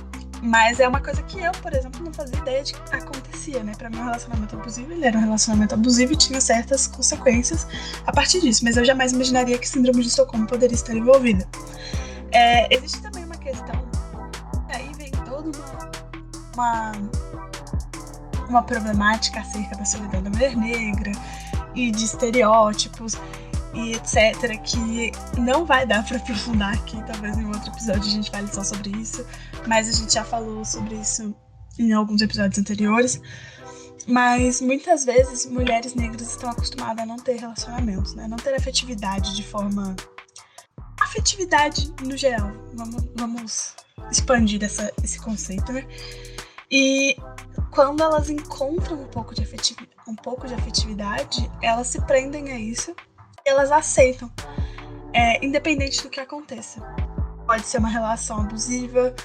[0.42, 3.74] mas é uma coisa que eu, por exemplo, não fazia ideia de que acontecia, né?
[3.78, 7.68] Pra mim, um relacionamento abusivo, ele era um relacionamento abusivo e tinha certas consequências
[8.06, 8.64] a partir disso.
[8.64, 11.48] Mas eu jamais imaginaria que síndrome de Estocolmo poderia estar envolvida.
[12.32, 13.88] É, existe também uma questão,
[14.70, 15.58] aí vem toda
[16.54, 16.92] uma,
[18.50, 21.12] uma, problemática acerca da solidão da mulher negra
[21.74, 23.16] e de estereótipos
[23.78, 24.60] e etc.
[24.64, 28.64] que não vai dar para aprofundar aqui, talvez em outro episódio a gente fale só
[28.64, 29.26] sobre isso,
[29.68, 31.36] mas a gente já falou sobre isso
[31.78, 33.22] em alguns episódios anteriores.
[34.08, 38.26] Mas muitas vezes mulheres negras estão acostumadas a não ter relacionamentos, né?
[38.26, 39.96] Não ter afetividade de forma
[41.02, 42.52] afetividade no geral.
[42.74, 43.76] Vamos, vamos
[44.10, 45.86] expandir essa, esse conceito, né?
[46.72, 47.18] E
[47.72, 52.60] quando elas encontram um pouco de afetividade, um pouco de afetividade, elas se prendem a
[52.60, 52.96] isso
[53.48, 54.32] elas aceitam,
[55.14, 56.82] é, independente do que aconteça.
[57.46, 59.16] Pode ser uma relação abusiva,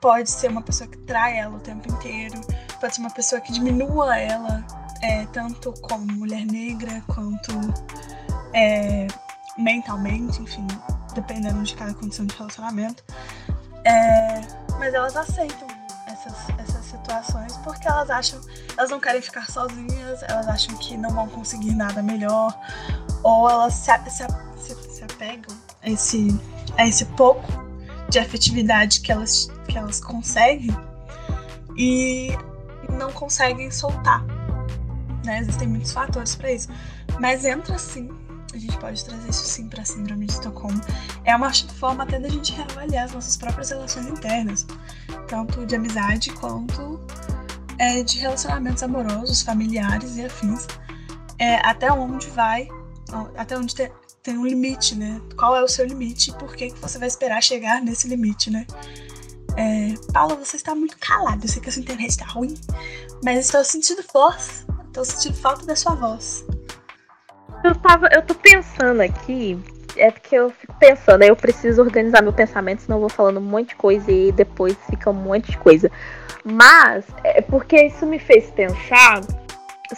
[0.00, 2.40] pode ser uma pessoa que trai ela o tempo inteiro,
[2.80, 4.64] pode ser uma pessoa que diminua ela,
[5.02, 7.52] é, tanto como mulher negra quanto
[8.52, 9.06] é,
[9.56, 10.66] mentalmente, enfim,
[11.14, 13.04] dependendo de cada condição de relacionamento.
[13.84, 14.40] É,
[14.78, 15.68] mas elas aceitam
[16.06, 18.40] essas, essas situações porque elas acham,
[18.76, 22.56] elas não querem ficar sozinhas, elas acham que não vão conseguir nada melhor,
[23.22, 26.38] ou elas se, se, se, se apegam a esse,
[26.76, 27.46] a esse pouco
[28.08, 30.74] de afetividade que elas, que elas conseguem
[31.76, 32.30] e
[32.98, 34.24] não conseguem soltar.
[35.24, 35.40] Né?
[35.40, 36.68] Existem muitos fatores para isso.
[37.20, 38.10] Mas entra sim,
[38.52, 40.80] a gente pode trazer isso sim para a Síndrome de Estocolmo.
[41.24, 44.66] É uma forma até da gente reavaliar as nossas próprias relações internas,
[45.28, 47.00] tanto de amizade quanto
[47.78, 50.66] é, de relacionamentos amorosos, familiares e afins.
[51.38, 52.68] É, até onde vai,
[53.36, 53.90] até onde te,
[54.22, 55.20] tem um limite, né?
[55.38, 58.50] Qual é o seu limite e por que, que você vai esperar chegar nesse limite,
[58.50, 58.66] né?
[59.56, 61.44] É, Paula, você está muito calada.
[61.44, 62.54] Eu sei que a sua internet está ruim,
[63.24, 64.66] mas estou sentindo voz.
[64.86, 66.44] Estou sentindo falta da sua voz.
[67.64, 69.58] Eu tava, eu tô pensando aqui,
[69.96, 73.42] é porque eu fico pensando, eu preciso organizar meu pensamento, senão eu vou falando um
[73.42, 75.90] monte de coisa e depois fica um monte de coisa.
[76.44, 79.20] Mas é porque isso me fez pensar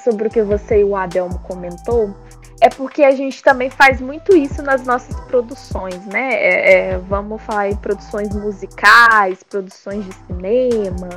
[0.02, 2.14] sobre o que você e o Adelmo comentou
[2.60, 6.34] é porque a gente também faz muito isso nas nossas produções, né?
[6.34, 11.08] É, é, vamos falar em produções musicais, produções de cinema,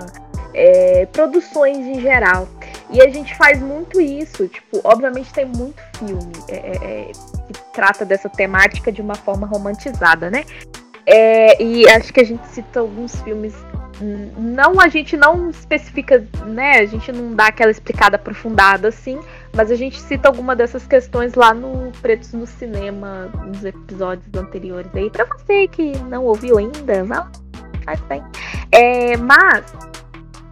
[0.54, 2.48] é, produções em geral.
[2.90, 7.12] E a gente faz muito isso, tipo, obviamente tem muito filme é, é, é,
[7.52, 10.46] que trata dessa temática de uma forma romantizada, né?
[11.60, 13.54] e acho que a gente cita alguns filmes
[14.38, 16.80] não a gente não especifica, né?
[16.80, 19.20] A gente não dá aquela explicada aprofundada assim,
[19.56, 24.90] mas a gente cita alguma dessas questões lá no Pretos no Cinema, nos episódios anteriores
[24.96, 25.10] aí.
[25.10, 27.32] Pra você que não ouviu ainda, lá,
[27.86, 28.24] faz bem.
[28.72, 29.66] É, mas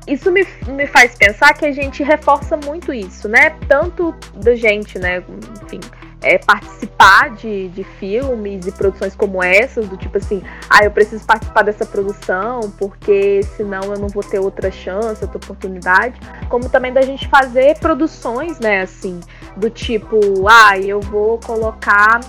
[0.07, 3.51] isso me, me faz pensar que a gente reforça muito isso, né?
[3.67, 5.23] Tanto da gente, né?
[5.63, 5.79] Enfim
[6.21, 11.25] é, participar de, de filmes e produções como essas, do tipo assim, ah, eu preciso
[11.25, 16.19] participar dessa produção porque senão eu não vou ter outra chance, outra oportunidade,
[16.49, 19.19] como também da gente fazer produções, né, assim,
[19.57, 22.19] do tipo, ah, eu vou colocar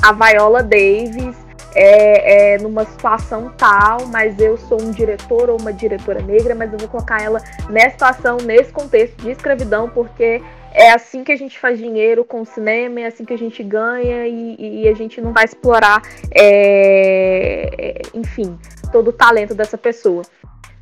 [0.00, 1.36] a Viola Davis
[1.74, 6.72] é, é, numa situação tal, mas eu sou um diretor ou uma diretora negra, mas
[6.72, 10.42] eu vou colocar ela nessa situação, nesse contexto de escravidão, porque
[10.78, 13.64] é assim que a gente faz dinheiro com o cinema, é assim que a gente
[13.64, 16.00] ganha e, e a gente não vai explorar,
[16.32, 18.56] é, é, enfim,
[18.92, 20.22] todo o talento dessa pessoa.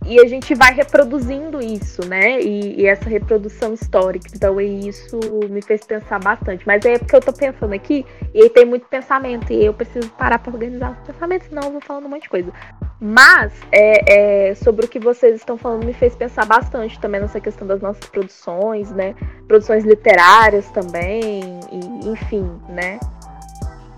[0.06, 2.40] E a gente vai reproduzindo isso, né?
[2.40, 4.28] E, e, essa reprodução histórica.
[4.34, 5.18] Então, isso
[5.50, 6.64] me fez pensar bastante.
[6.66, 10.08] Mas é porque eu tô pensando aqui, e aí tem muito pensamento, e eu preciso
[10.10, 12.52] parar para organizar os pensamentos, senão eu vou falando um monte de coisa.
[13.00, 17.40] Mas, é, é, sobre o que vocês estão falando, me fez pensar bastante também nessa
[17.40, 19.14] questão das nossas produções, né?
[19.48, 22.98] Produções literárias também, e, enfim, né?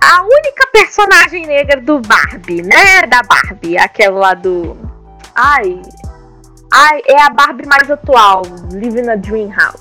[0.01, 3.03] A única personagem negra do Barbie, né?
[3.09, 4.77] Da Barbie, aquela lá do.
[5.39, 5.81] Ai.
[6.73, 9.81] Ai, é a Barbie mais atual, Living na Dream House.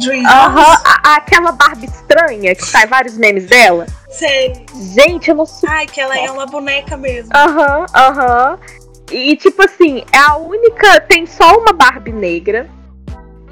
[0.00, 3.86] Dream Aham, uhum, aquela Barbie estranha que sai vários memes dela.
[4.10, 4.66] Sei.
[4.94, 5.68] Gente, eu não sei.
[5.70, 7.30] Ai, que ela é uma boneca mesmo.
[7.34, 8.50] Aham, uhum, aham.
[8.50, 8.82] Uhum.
[9.12, 11.00] E tipo assim, é a única.
[11.02, 12.68] Tem só uma Barbie negra.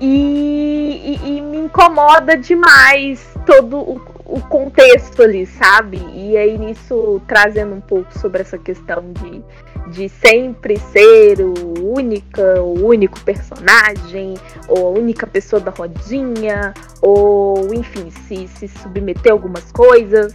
[0.01, 4.01] E, e, e me incomoda demais todo o,
[4.31, 5.99] o contexto ali, sabe?
[6.14, 9.43] E aí nisso trazendo um pouco sobre essa questão de
[9.91, 14.35] de sempre ser o única, o único personagem,
[14.68, 16.72] ou a única pessoa da rodinha,
[17.03, 20.33] ou enfim, se, se submeter a algumas coisas.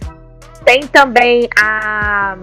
[0.64, 2.36] Tem também a.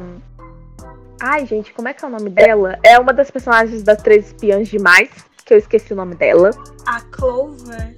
[1.21, 2.77] Ai, gente, como é que é o nome dela?
[2.83, 5.09] É uma das personagens das Três Espiãs Demais,
[5.45, 6.49] que eu esqueci o nome dela.
[6.85, 7.95] A Clover.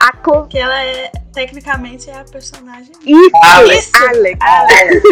[0.00, 0.48] A Clover.
[0.48, 2.92] Que ela é, tecnicamente, é a personagem.
[3.04, 3.36] Isso!
[3.42, 3.92] Alex!
[3.94, 4.38] Alex.
[4.40, 5.02] Alex.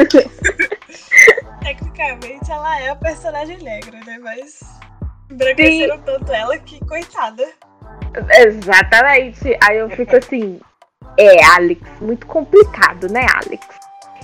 [1.62, 4.18] Tecnicamente ela é a personagem negra, né?
[4.22, 4.60] Mas
[5.30, 7.44] embranqueceram tanto ela que, coitada.
[8.30, 9.56] Exatamente.
[9.62, 10.60] Aí eu fico assim,
[11.18, 13.66] é, Alex, muito complicado, né, Alex?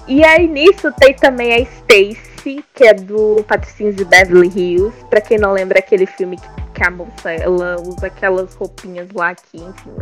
[0.06, 2.31] E aí nisso tem também a Stacy,
[2.74, 5.04] que é do Patricinhos de Beverly Hills.
[5.06, 9.30] Pra quem não lembra aquele filme que, que a moça ela usa aquelas roupinhas lá
[9.30, 9.94] aqui, enfim,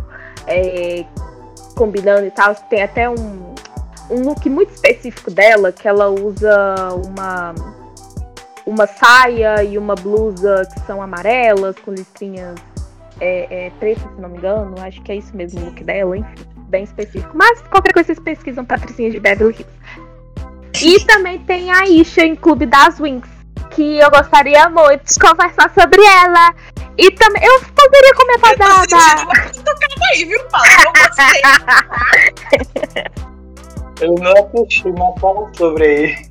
[0.47, 1.05] é,
[1.75, 2.55] combinando e tal.
[2.55, 3.55] Tem até um,
[4.09, 7.53] um look muito específico dela, que ela usa uma.
[8.65, 12.59] uma saia e uma blusa que são amarelas, com listrinhas
[13.19, 14.75] é, é, pretas, se não me engano.
[14.81, 17.31] Acho que é isso mesmo o look dela, enfim, bem específico.
[17.35, 20.10] Mas qualquer coisa vocês pesquisam Patricinha de Beverly Hills.
[20.81, 23.29] E também tem a Isha em Clube das Wings,
[23.71, 26.55] que eu gostaria muito de conversar sobre ela.
[26.97, 28.85] E também eu poderia comentar da.
[28.85, 29.25] da...
[30.13, 30.67] aí, viu, Paulo?
[30.67, 31.41] Eu gostei.
[34.01, 36.27] Eu não assisti, mas fala sobre aí.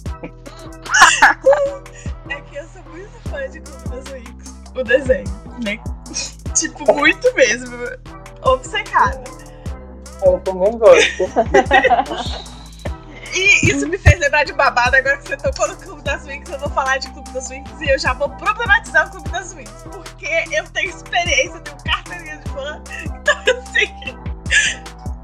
[2.29, 5.25] É que eu sou muito fã de Clube das Wings, o desenho,
[5.65, 5.79] né?
[6.55, 7.77] tipo, muito mesmo.
[8.43, 9.23] Obcecada.
[10.25, 11.31] Eu também gosto.
[13.33, 14.97] E isso me fez lembrar de babado.
[14.97, 17.81] Agora que você tocou no Clube das Wings, eu vou falar de Clube das Wings
[17.81, 19.83] e eu já vou problematizar o Clube das Wings.
[19.93, 22.83] Porque eu tenho experiência, eu tenho carteirinha de fã.
[23.21, 23.91] Então, assim,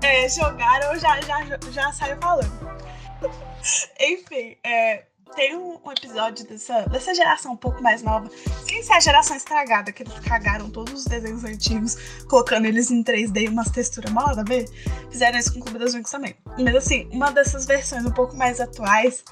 [0.02, 2.78] é, jogaram, já, já, já saio falando.
[4.00, 5.04] Enfim, é,
[5.34, 8.30] tem um, episódio dessa, dessa geração um pouco mais nova,
[8.64, 11.96] sem ser a geração estragada, que eles cagaram todos os desenhos antigos,
[12.28, 14.68] colocando eles em 3D e umas texturas mal a ver.
[15.10, 16.36] Fizeram isso com Clube das Winx também.
[16.58, 19.24] Mas assim, uma dessas versões um pouco mais atuais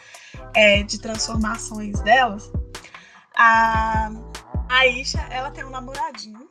[0.55, 2.51] é, de transformações delas,
[3.37, 4.11] a,
[4.69, 6.49] a Isha, ela tem um namoradinho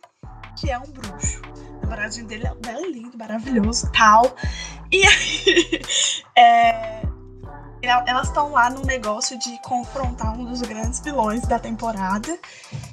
[0.57, 1.41] que é um bruxo.
[1.77, 4.35] O namoradinho dele é, é lindo, maravilhoso, tal.
[4.91, 5.81] E aí,
[6.37, 7.12] é,
[7.87, 12.37] elas estão lá no negócio de confrontar um dos grandes vilões da temporada.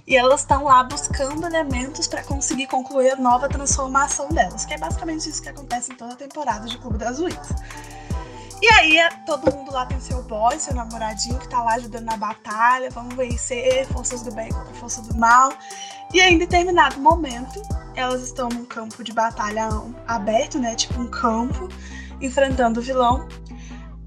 [0.06, 4.64] E elas estão lá buscando elementos para conseguir concluir a nova transformação delas.
[4.64, 7.54] Que é basicamente isso que acontece em toda a temporada de Clube das Wings.
[8.62, 12.04] E aí, é, todo mundo lá tem seu boy, seu namoradinho, que tá lá ajudando
[12.04, 12.90] na batalha.
[12.90, 15.50] Vamos vencer forças do bem contra forças do mal.
[16.12, 17.62] E aí, em determinado momento,
[17.94, 19.68] elas estão num campo de batalha
[20.06, 20.74] aberto, né?
[20.74, 21.68] Tipo um campo,
[22.20, 23.26] enfrentando o vilão.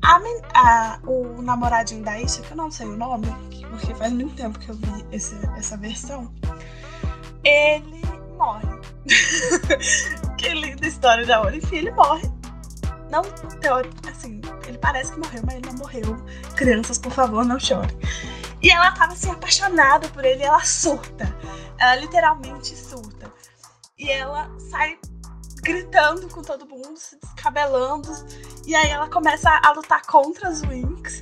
[0.03, 3.27] A, o namoradinho da Isha, que eu não sei o nome,
[3.69, 6.31] porque faz muito tempo que eu vi esse, essa versão,
[7.43, 8.01] ele
[8.37, 8.67] morre.
[10.37, 11.53] que linda história de amor.
[11.53, 12.29] Enfim, ele morre.
[13.09, 13.21] Não,
[14.09, 16.25] assim, ele parece que morreu, mas ele não morreu.
[16.55, 17.97] Crianças, por favor, não chorem.
[18.61, 21.35] E ela tava assim, apaixonada por ele, ela surta.
[21.79, 23.31] Ela literalmente surta.
[23.97, 24.97] E ela sai
[25.61, 28.09] gritando com todo mundo, se descabelando.
[28.65, 31.21] E aí ela começa a lutar contra as Winx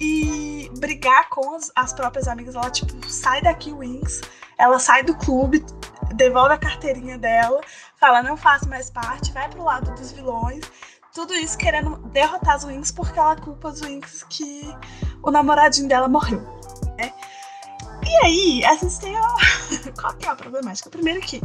[0.00, 2.54] e brigar com as, as próprias amigas.
[2.54, 4.20] Ela, tipo, sai daqui, Winx.
[4.58, 5.64] Ela sai do clube,
[6.14, 7.60] devolve a carteirinha dela,
[7.96, 10.64] fala, não faço mais parte, vai pro lado dos vilões.
[11.14, 14.74] Tudo isso querendo derrotar as Winx porque ela culpa as Winx que
[15.22, 16.40] o namoradinho dela morreu.
[16.98, 17.12] Né?
[18.04, 19.36] E aí, a gente tem a...
[20.00, 20.90] Qual que é a problemática?
[20.90, 21.40] Primeiro que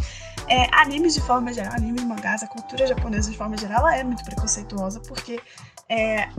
[0.49, 4.03] é, animes de forma geral, animes, mangás, a cultura japonesa de forma geral, ela é
[4.03, 5.41] muito preconceituosa, porque
[5.89, 6.29] é,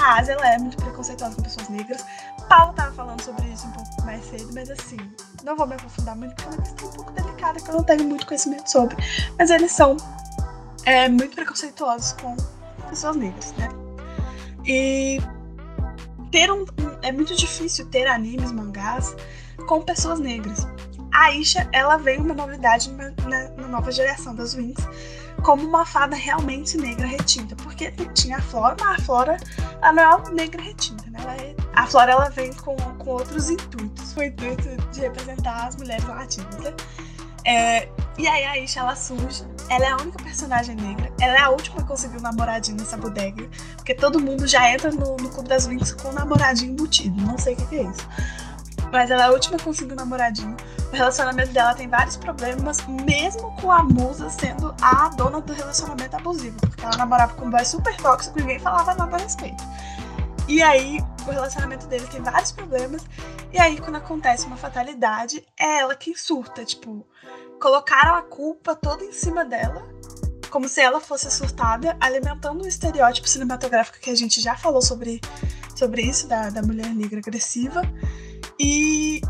[0.00, 2.04] a Ásia ela é muito preconceituosa com pessoas negras.
[2.48, 4.96] Paulo tava falando sobre isso um pouco mais cedo, mas assim,
[5.44, 7.84] não vou me aprofundar muito, porque é uma questão um pouco delicada que eu não
[7.84, 8.96] tenho muito conhecimento sobre.
[9.38, 9.96] Mas eles são
[10.84, 12.36] é, muito preconceituosos com
[12.88, 13.68] pessoas negras, né?
[14.64, 15.20] E
[16.30, 19.14] ter um, um, é muito difícil ter animes, mangás
[19.66, 20.66] com pessoas negras.
[21.12, 24.82] A Isha, ela veio uma novidade na, na, na nova geração das Winx,
[25.42, 29.36] como uma fada realmente negra retinta, porque tinha a Flora, mas a Flora
[29.82, 31.18] ela não é negra retinta, né?
[31.38, 35.76] É, a Flora ela vem com, com outros intuitos, foi o intuito de representar as
[35.76, 36.74] mulheres latinas, né?
[37.44, 37.88] É,
[38.18, 41.50] e aí a Isha ela surge, ela é a única personagem negra, ela é a
[41.50, 45.48] última que conseguiu um namoradinho nessa bodega, porque todo mundo já entra no, no Clube
[45.48, 48.08] das Winx com um namoradinho embutido, não sei o que, que é isso.
[48.92, 50.56] Mas ela é a última que conseguiu um namoradinho.
[50.90, 56.16] O relacionamento dela tem vários problemas, mesmo com a musa sendo a dona do relacionamento
[56.16, 56.56] abusivo.
[56.60, 59.62] Porque ela namorava com um boy super tóxico e ninguém falava nada a respeito.
[60.48, 63.04] E aí, o relacionamento dele tem vários problemas.
[63.52, 66.64] E aí, quando acontece uma fatalidade, é ela quem surta.
[66.64, 67.06] Tipo,
[67.60, 69.86] colocaram a culpa toda em cima dela,
[70.48, 75.20] como se ela fosse surtada, alimentando o estereótipo cinematográfico que a gente já falou sobre,
[75.76, 77.82] sobre isso, da, da mulher negra agressiva.
[78.60, 79.20] E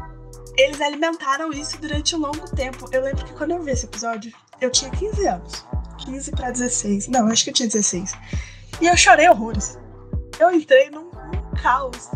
[0.57, 2.89] eles alimentaram isso durante um longo tempo.
[2.93, 5.65] Eu lembro que quando eu vi esse episódio, eu tinha 15 anos.
[6.05, 7.09] 15 para 16.
[7.09, 8.13] Não, acho que eu tinha 16.
[8.81, 9.79] E eu chorei horrores.
[10.39, 12.11] Eu entrei num, num caos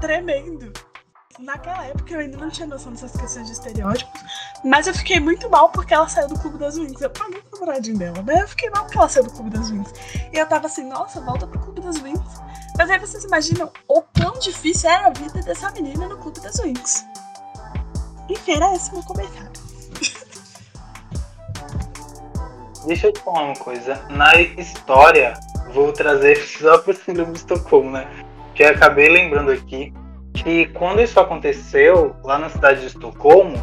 [0.00, 0.72] tremendo.
[1.38, 4.20] Naquela época eu ainda não tinha noção dessas questões de estereótipos,
[4.62, 7.00] mas eu fiquei muito mal porque ela saiu do Clube das Wings.
[7.00, 8.42] Eu paguei o namoradinho dela, né?
[8.42, 9.92] Eu fiquei mal porque ela saiu do Clube das Wings.
[10.32, 12.40] E eu tava assim, nossa, volta pro Clube das Wings.
[12.76, 16.58] Mas aí vocês imaginam o quão difícil era a vida dessa menina no Clube das
[16.58, 17.04] Wings.
[18.28, 19.50] Enfim, era esse meu comentário.
[22.86, 24.00] Deixa eu te falar uma coisa.
[24.08, 25.34] Na história,
[25.74, 28.08] vou trazer só pro síndrome de Estocolmo, né?
[28.54, 29.92] Que eu acabei lembrando aqui
[30.32, 33.58] que quando isso aconteceu lá na cidade de Estocolmo,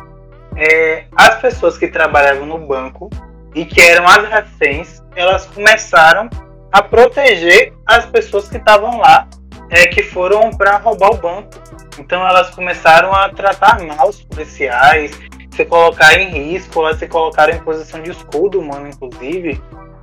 [0.55, 3.09] é, as pessoas que trabalhavam no banco
[3.57, 6.29] e que eram as reféns, elas começaram
[6.71, 9.27] a proteger as pessoas que estavam lá,
[9.71, 11.49] é, que foram para roubar o banco.
[11.97, 15.19] Então elas começaram a tratar mal os policiais,
[15.51, 19.59] se colocar em risco, elas se colocaram em posição de escudo humano, inclusive.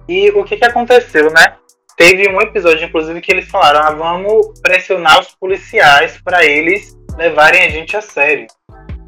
[0.09, 1.55] E o que, que aconteceu, né?
[1.97, 7.63] Teve um episódio, inclusive, que eles falaram: ah, vamos pressionar os policiais para eles levarem
[7.63, 8.49] a gente a sério.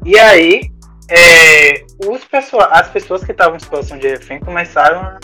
[0.05, 0.61] E aí,
[1.09, 5.19] é, os pessoa, as pessoas que estavam em situação de refém começaram a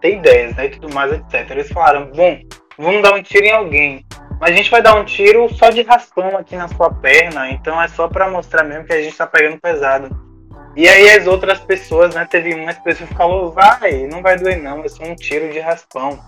[0.00, 1.50] ter ideias, né, e tudo mais, etc.
[1.50, 2.38] Eles falaram: bom,
[2.78, 4.06] vamos dar um tiro em alguém.
[4.38, 7.80] Mas a gente vai dar um tiro só de raspão aqui na sua perna, então
[7.80, 10.14] é só para mostrar mesmo que a gente tá pegando pesado.
[10.76, 14.62] E aí as outras pessoas, né, teve uma pessoa que falou, vai, não vai doer
[14.62, 16.18] não, é só um tiro de raspão.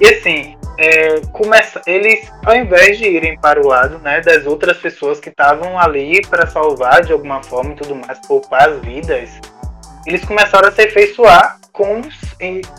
[0.00, 4.76] E assim, é, começa, eles, ao invés de irem para o lado né, das outras
[4.76, 9.28] pessoas que estavam ali para salvar de alguma forma e tudo mais, poupar as vidas,
[10.06, 12.14] eles começaram a se afeiçoar com os,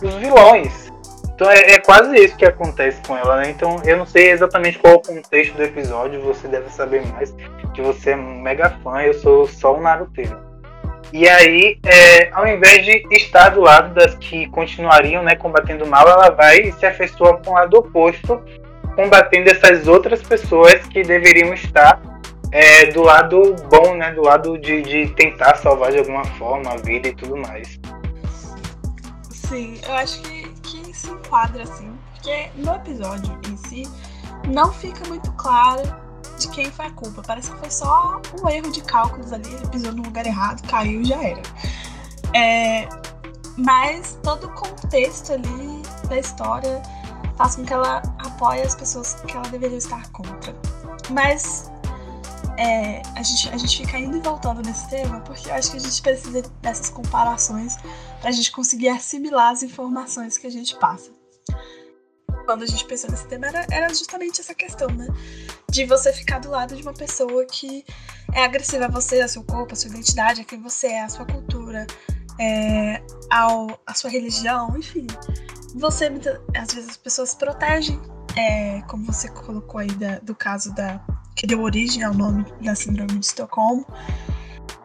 [0.02, 0.90] os vilões.
[1.36, 3.50] Então é, é, quase isso que acontece com ela, né?
[3.50, 7.34] Então eu não sei exatamente qual o contexto do episódio, você deve saber mais,
[7.74, 10.49] que você é um mega fã, eu sou só um naruteiro.
[11.12, 16.08] E aí, é, ao invés de estar do lado das que continuariam né, combatendo mal,
[16.08, 18.42] ela vai e se afeiçoa com o lado oposto,
[18.96, 22.00] combatendo essas outras pessoas que deveriam estar
[22.52, 26.78] é, do lado bom, né, do lado de, de tentar salvar de alguma forma a
[26.78, 27.80] vida e tudo mais.
[29.32, 33.84] Sim, eu acho que se enquadra assim, porque no episódio em si
[34.48, 35.82] não fica muito claro
[36.40, 37.22] de quem foi a culpa.
[37.26, 41.02] Parece que foi só um erro de cálculos ali, ele pisou no lugar errado, caiu
[41.02, 41.42] e já era.
[42.34, 42.88] É,
[43.58, 46.82] mas todo o contexto ali da história
[47.38, 50.56] faz com que ela apoie as pessoas que ela deveria estar contra.
[51.10, 51.70] Mas
[52.58, 55.78] é, a, gente, a gente fica indo e voltando nesse tema porque eu acho que
[55.78, 57.78] a gente precisa dessas comparações
[58.20, 61.19] para a gente conseguir assimilar as informações que a gente passa.
[62.50, 65.06] Quando a gente pensou nesse tema, era, era justamente essa questão, né?
[65.70, 67.86] De você ficar do lado de uma pessoa que
[68.34, 71.10] é agressiva a você, a seu corpo, a sua identidade, a quem você é, a
[71.10, 71.86] sua cultura,
[72.40, 75.06] é, ao, a sua religião, enfim.
[75.76, 76.12] Você,
[76.58, 78.02] às vezes, as pessoas protegem,
[78.36, 81.00] é, como você colocou aí da, do caso da
[81.36, 83.86] que deu origem ao nome da Síndrome de Estocolmo.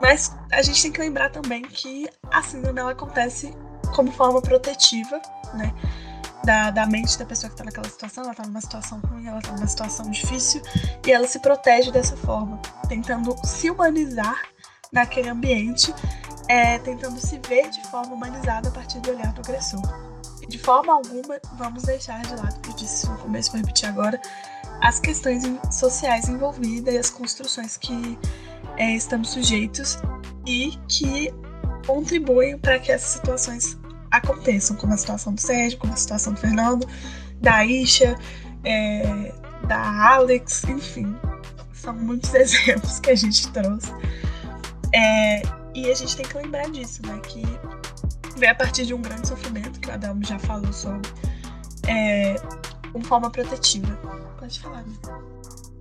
[0.03, 3.57] Mas a gente tem que lembrar também que a síndrome ela acontece
[3.97, 5.19] como forma protetiva,
[5.55, 5.73] né?
[6.45, 9.39] Da, da mente da pessoa que está naquela situação, ela está numa situação ruim, ela
[9.39, 10.61] está numa situação difícil,
[11.07, 14.43] e ela se protege dessa forma, tentando se humanizar
[14.93, 15.95] naquele ambiente,
[16.49, 19.81] é, tentando se ver de forma humanizada a partir do olhar do agressor.
[20.47, 24.21] De forma alguma vamos deixar de lado, eu disse no começo, vou repetir agora,
[24.83, 25.43] as questões
[25.73, 28.19] sociais envolvidas e as construções que
[28.77, 29.99] é, estamos sujeitos
[30.47, 31.33] e que
[31.87, 33.79] contribuem para que essas situações
[34.17, 36.87] aconteçam, como a situação do Sérgio, como a situação do Fernando,
[37.41, 38.17] da Isha,
[38.65, 39.33] é,
[39.67, 41.17] da Alex, enfim.
[41.73, 43.93] São muitos exemplos que a gente trouxe.
[44.93, 45.43] É,
[45.75, 47.21] e a gente tem que lembrar disso, né?
[47.27, 47.43] Que
[48.39, 51.09] vem a partir de um grande sofrimento, que o Adão já falou sobre,
[51.89, 52.37] é,
[52.93, 53.99] como forma protetiva.
[54.39, 54.95] Pode falar, né?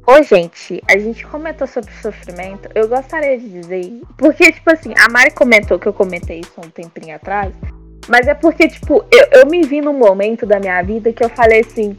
[0.05, 2.67] Ô, gente, a gente comentou sobre sofrimento.
[2.75, 4.01] Eu gostaria de dizer.
[4.17, 7.53] Porque, tipo assim, a Mari comentou que eu comentei isso um tempinho atrás.
[8.07, 11.29] Mas é porque, tipo, eu, eu me vi num momento da minha vida que eu
[11.29, 11.97] falei assim.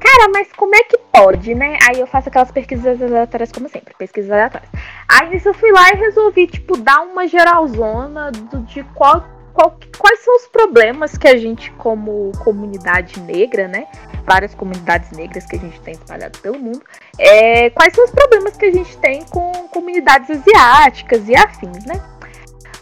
[0.00, 1.78] Cara, mas como é que pode, né?
[1.88, 4.68] Aí eu faço aquelas pesquisas aleatórias, como sempre, pesquisas aleatórias.
[5.08, 9.24] Aí eu fui lá e resolvi, tipo, dar uma geralzona do, de qual
[9.54, 13.86] qual, quais são os problemas que a gente, como comunidade negra, né?
[14.26, 16.82] Várias comunidades negras que a gente tem espalhado pelo mundo,
[17.16, 22.02] é, quais são os problemas que a gente tem com comunidades asiáticas e afins, né?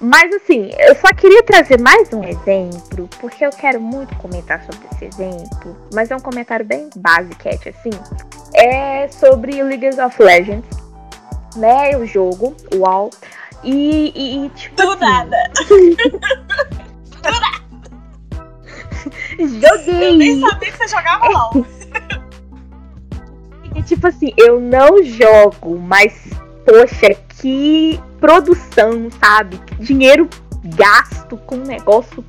[0.03, 4.89] Mas assim, eu só queria trazer mais um exemplo, porque eu quero muito comentar sobre
[4.93, 7.91] esse exemplo, mas é um comentário bem básico, assim.
[8.53, 10.69] É sobre League of Legends,
[11.57, 11.97] né?
[11.97, 13.11] O jogo, o WoW.
[13.63, 14.75] E, e, tipo.
[14.75, 15.37] Do assim, nada!
[15.69, 17.63] Do nada!
[19.39, 20.09] Joguei!
[20.09, 21.67] Eu nem sabia que você jogava LOL.
[23.75, 26.13] E, tipo assim, eu não jogo, mas,
[26.67, 29.61] poxa, que produção, sabe?
[29.81, 30.29] Dinheiro
[30.77, 32.25] gasto com um negócio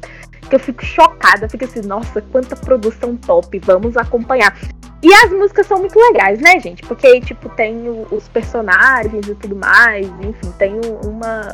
[0.49, 1.47] que eu fico chocada.
[1.47, 4.57] Fico assim, nossa, quanta produção top, vamos acompanhar.
[5.03, 6.82] E as músicas são muito legais, né, gente?
[6.82, 10.74] Porque, tipo, tem o, os personagens e tudo mais, enfim, tem
[11.05, 11.53] uma.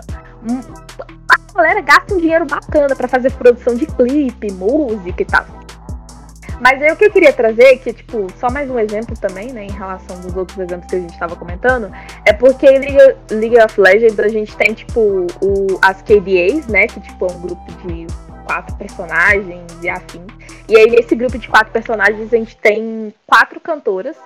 [0.49, 0.61] Um,
[1.27, 5.58] a galera gasta um dinheiro bacana para fazer produção de clipe, música e tal.
[6.59, 9.65] Mas aí o que eu queria trazer, que, tipo, só mais um exemplo também, né,
[9.65, 11.89] em relação dos outros exemplos que a gente estava comentando,
[12.25, 16.87] é porque em League, League of Legends a gente tem, tipo, o, as KDAs, né,
[16.87, 18.07] que, tipo, é um grupo de
[18.45, 20.25] quatro personagens e afim.
[20.67, 24.17] E aí, nesse grupo de quatro personagens, a gente tem quatro cantoras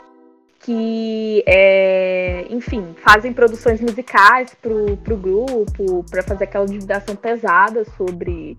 [0.64, 8.58] que, é, enfim, fazem produções musicais pro, pro grupo, para fazer aquela divulgação pesada sobre,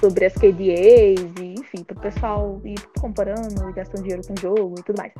[0.00, 4.74] sobre as KDAs, e, enfim, pro pessoal ir comparando e gastando dinheiro com o jogo
[4.78, 5.12] e tudo mais.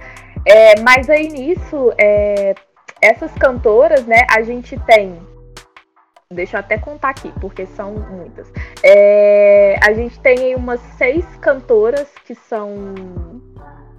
[0.46, 2.54] É, mas aí nisso, é,
[3.00, 5.18] essas cantoras, né, a gente tem.
[6.32, 8.50] Deixa eu até contar aqui, porque são muitas.
[8.82, 12.72] É, a gente tem aí umas seis cantoras que são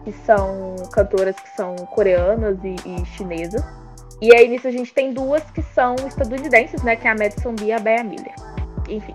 [0.04, 3.64] que são cantoras que são coreanas e, e chinesas.
[4.22, 6.96] E aí nisso a gente tem duas que são estadunidenses, né?
[6.96, 8.34] Que é a Madison Bee e a Bea Miller.
[8.88, 9.14] Enfim.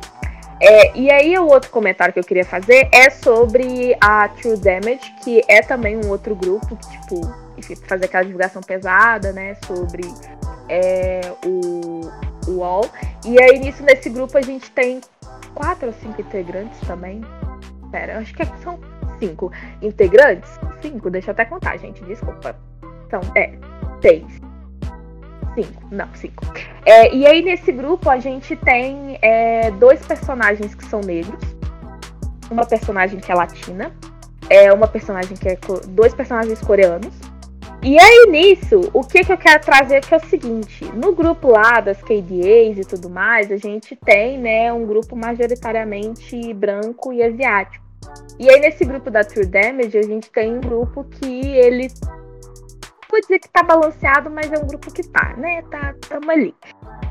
[0.61, 5.15] É, e aí o outro comentário que eu queria fazer é sobre a True Damage,
[5.23, 7.21] que é também um outro grupo que, tipo,
[7.57, 9.57] enfim, fazer aquela divulgação pesada, né?
[9.67, 10.03] Sobre
[10.69, 12.01] é, o,
[12.49, 12.85] o UOL.
[13.25, 15.01] E aí nisso, nesse grupo, a gente tem
[15.55, 17.21] quatro ou cinco integrantes também.
[17.91, 18.79] Pera, acho que são
[19.19, 19.53] cinco
[19.83, 20.59] integrantes?
[20.81, 22.57] Cinco, deixa eu até contar, gente, desculpa.
[23.07, 23.53] Então, é,
[24.01, 24.25] seis.
[25.55, 26.45] Cinco, não, cinco.
[26.85, 31.43] É, e aí, nesse grupo, a gente tem é, dois personagens que são negros.
[32.51, 33.93] Uma personagem que é latina.
[34.49, 35.59] É uma personagem que é.
[35.89, 37.13] Dois personagens coreanos.
[37.83, 41.49] E aí, nisso, o que, que eu quero trazer que é o seguinte: no grupo
[41.51, 47.23] lá das KDAs e tudo mais, a gente tem, né, um grupo majoritariamente branco e
[47.23, 47.88] asiático.
[48.39, 51.89] E aí, nesse grupo da True Damage, a gente tem um grupo que ele.
[53.11, 55.63] Vou dizer que tá balanceado, mas é um grupo que tá, né?
[55.71, 56.55] Tá, tamo ali.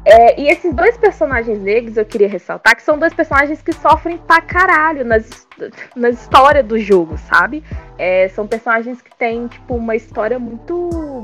[0.10, 4.18] É, e esses dois personagens negros eu queria ressaltar que são dois personagens que sofrem
[4.18, 5.46] pra caralho nas,
[5.94, 7.62] nas histórias do jogo, sabe?
[7.98, 10.74] É, são personagens que têm, tipo, uma história muito,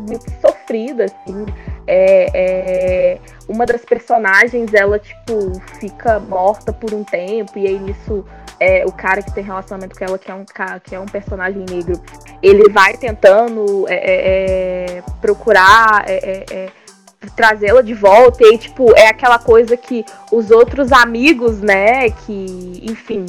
[0.05, 1.45] muito sofrida, assim.
[1.87, 8.25] É, é, uma das personagens, ela, tipo, fica morta por um tempo, e aí nisso
[8.59, 10.45] é, o cara que tem relacionamento com ela, que é um,
[10.83, 12.01] que é um personagem negro,
[12.41, 16.69] ele vai tentando é, é, é procurar é,
[17.35, 22.81] trazê-la de volta, e aí, tipo, é aquela coisa que os outros amigos, né, que,
[22.83, 23.25] enfim,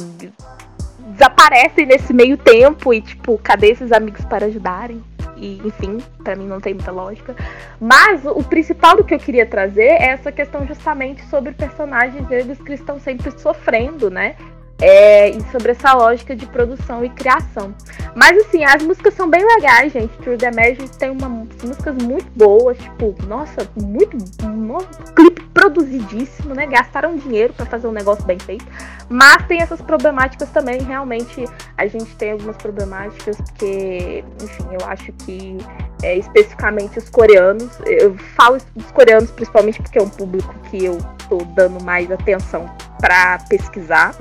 [1.15, 5.01] desaparecem nesse meio tempo e, tipo, cadê esses amigos para ajudarem?
[5.37, 7.35] E, enfim, para mim não tem muita lógica.
[7.79, 12.57] Mas o principal do que eu queria trazer é essa questão justamente sobre personagens negros
[12.59, 14.35] que estão sempre sofrendo, né?
[14.79, 17.73] É, e sobre essa lógica de produção e criação.
[18.13, 20.17] Mas assim, as músicas são bem legais, gente.
[20.17, 24.17] True Damage tem uma, músicas muito boas, tipo, nossa, muito.
[24.45, 26.67] Nossa, clipe produzidíssimo, né?
[26.67, 28.65] Gastaram dinheiro para fazer um negócio bem feito.
[29.09, 31.45] Mas tem essas problemáticas também, realmente
[31.77, 35.57] a gente tem algumas problemáticas, porque, enfim, eu acho que
[36.03, 40.97] é, especificamente os coreanos, eu falo dos coreanos principalmente porque é um público que eu
[41.29, 42.69] tô dando mais atenção
[42.99, 44.15] para pesquisar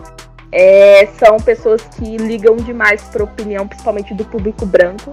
[0.54, 5.12] é, são pessoas que ligam demais para opinião, principalmente do público branco.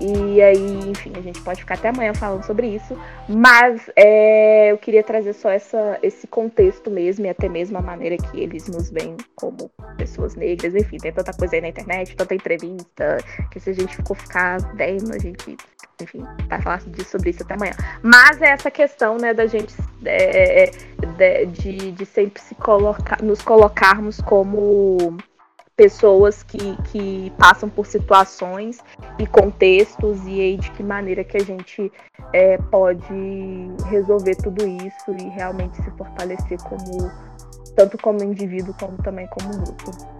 [0.00, 2.98] E aí, enfim, a gente pode ficar até amanhã falando sobre isso.
[3.28, 8.16] Mas é, eu queria trazer só essa, esse contexto mesmo, e até mesmo a maneira
[8.16, 10.74] que eles nos veem como pessoas negras.
[10.74, 13.18] Enfim, tem tanta coisa aí na internet, tanta entrevista,
[13.52, 15.56] que se a gente for ficar vendo, a gente
[16.00, 17.72] enfim, vai falar sobre isso até amanhã.
[18.02, 19.74] Mas é essa questão, né, da gente
[20.04, 20.70] é,
[21.18, 25.16] é de, de sempre se colocar, nos colocarmos como
[25.80, 28.80] pessoas que, que passam por situações
[29.18, 31.90] e contextos e aí de que maneira que a gente
[32.34, 33.02] é, pode
[33.88, 37.10] resolver tudo isso e realmente se fortalecer como
[37.74, 40.19] tanto como indivíduo como também como grupo.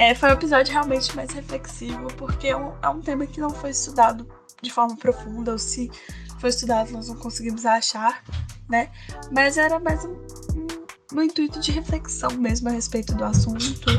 [0.00, 3.50] É, foi um episódio realmente mais reflexivo, porque é um, é um tema que não
[3.50, 4.26] foi estudado
[4.62, 5.90] de forma profunda, ou se
[6.38, 8.24] foi estudado nós não conseguimos achar,
[8.66, 8.90] né?
[9.30, 13.90] Mas era mais um, um, um intuito de reflexão mesmo a respeito do assunto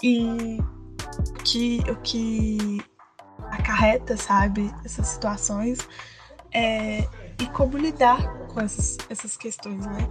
[0.00, 0.58] e
[1.44, 2.80] que, o que
[3.50, 5.80] acarreta, sabe, essas situações.
[6.52, 7.00] É,
[7.40, 10.08] e como lidar com essas, essas questões, né?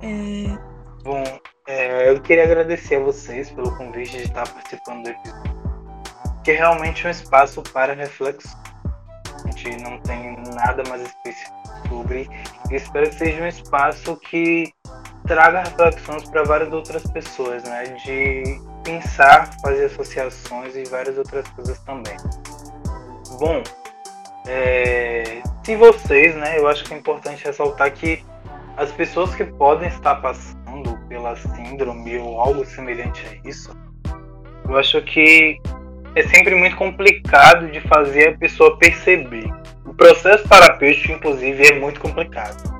[0.00, 0.75] É...
[1.06, 1.22] Bom,
[1.68, 5.56] é, eu queria agradecer a vocês pelo convite de estar participando do episódio,
[6.42, 8.60] que é realmente um espaço para reflexão.
[9.44, 11.54] A gente não tem nada mais específico
[11.88, 12.28] sobre,
[12.68, 14.74] e espero que seja um espaço que
[15.28, 17.84] traga reflexões para várias outras pessoas, né?
[18.04, 22.16] De pensar, fazer associações e várias outras coisas também.
[23.38, 23.62] Bom,
[24.44, 28.24] é, se vocês, né, eu acho que é importante ressaltar que
[28.76, 30.55] as pessoas que podem estar passando
[31.08, 33.70] pela síndrome ou algo semelhante a isso,
[34.68, 35.60] eu acho que
[36.14, 39.48] é sempre muito complicado de fazer a pessoa perceber.
[39.84, 42.74] O processo terapêutico, inclusive, é muito complicado.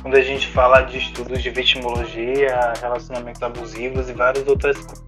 [0.00, 5.04] Quando a gente fala de estudos de vitimologia, relacionamentos abusivos e várias outras coisas.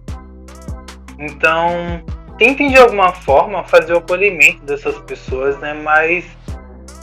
[1.17, 2.03] Então,
[2.37, 5.73] tentem de alguma forma fazer o acolhimento dessas pessoas, né?
[5.73, 6.25] Mas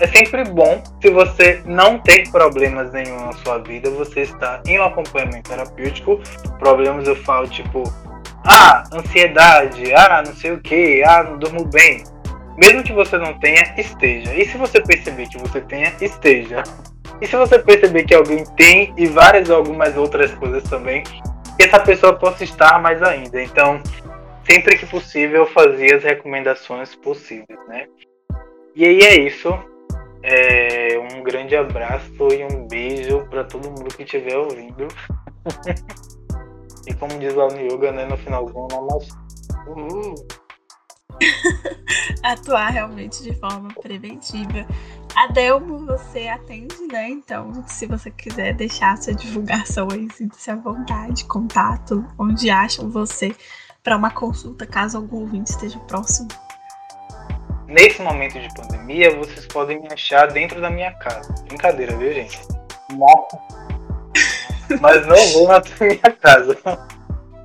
[0.00, 4.78] é sempre bom, se você não tem problemas nenhum na sua vida, você está em
[4.78, 6.20] um acompanhamento terapêutico.
[6.58, 7.82] Problemas eu falo tipo,
[8.44, 12.04] ah, ansiedade, ah, não sei o que, ah, não durmo bem.
[12.56, 14.34] Mesmo que você não tenha, esteja.
[14.34, 16.62] E se você perceber que você tenha, esteja.
[17.20, 21.80] E se você perceber que alguém tem e várias algumas outras coisas também, que essa
[21.80, 23.42] pessoa possa estar mais ainda.
[23.42, 23.80] Então,
[24.44, 27.86] sempre que possível, fazer as recomendações possíveis, né?
[28.74, 29.58] E aí é isso.
[30.28, 34.88] É, um grande abraço e um beijo para todo mundo que estiver ouvindo.
[36.84, 39.14] e como diz lá no yoga, né, no finalzinho, namastê.
[39.68, 40.14] Uhul.
[42.24, 44.66] Atuar realmente de forma preventiva.
[45.14, 47.08] Adelmo, você atende, né?
[47.08, 53.32] Então, se você quiser deixar sua divulgação aí, sinta-se à vontade, contato, onde acham você
[53.80, 56.28] para uma consulta, caso algum ouvinte esteja próximo.
[57.66, 61.32] Nesse momento de pandemia, vocês podem me achar dentro da minha casa.
[61.46, 62.38] Brincadeira, viu, gente?
[62.92, 63.38] Nossa.
[64.80, 66.56] Mas não vou na minha casa.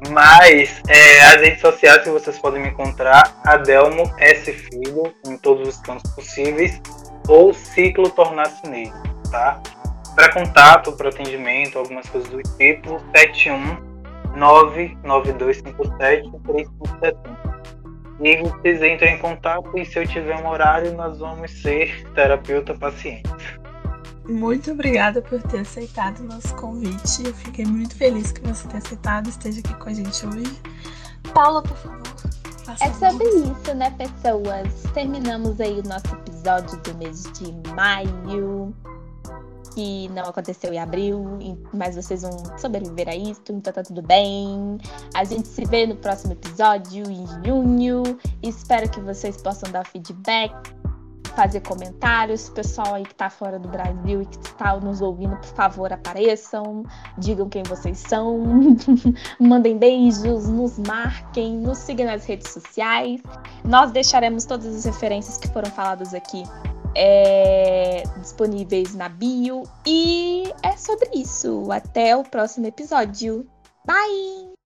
[0.09, 5.67] Mas é, as redes sociais que vocês podem me encontrar, Adelmo S Filho, em todos
[5.67, 6.79] os cantos possíveis,
[7.27, 8.97] ou Ciclo Tornar-se Negro,
[9.31, 9.61] tá?
[10.15, 13.91] Para contato, para atendimento, algumas coisas do tipo, 71
[14.35, 17.40] 99257 3570.
[18.23, 22.75] E vocês entram em contato e se eu tiver um horário, nós vamos ser terapeuta
[22.75, 23.59] paciente.
[24.29, 27.25] Muito obrigada por ter aceitado o nosso convite.
[27.25, 30.61] Eu fiquei muito feliz que você tenha aceitado e esteja aqui com a gente hoje.
[31.33, 32.01] Paula, por favor.
[32.79, 34.83] É sobre isso, né, pessoas?
[34.93, 38.73] Terminamos aí o nosso episódio do mês de maio
[39.73, 41.39] que não aconteceu em abril,
[41.73, 44.77] mas vocês vão sobreviver a isso, então tá tudo bem.
[45.13, 48.03] A gente se vê no próximo episódio, em junho.
[48.43, 50.53] Espero que vocês possam dar feedback,
[51.35, 52.49] fazer comentários.
[52.49, 56.83] Pessoal aí que tá fora do Brasil e que está nos ouvindo, por favor, apareçam,
[57.17, 58.39] digam quem vocês são,
[59.39, 63.21] mandem beijos, nos marquem, nos sigam nas redes sociais.
[63.63, 66.43] Nós deixaremos todas as referências que foram faladas aqui
[66.95, 69.63] é, disponíveis na bio.
[69.85, 71.71] E é sobre isso.
[71.71, 73.47] Até o próximo episódio.
[73.85, 74.50] Bye!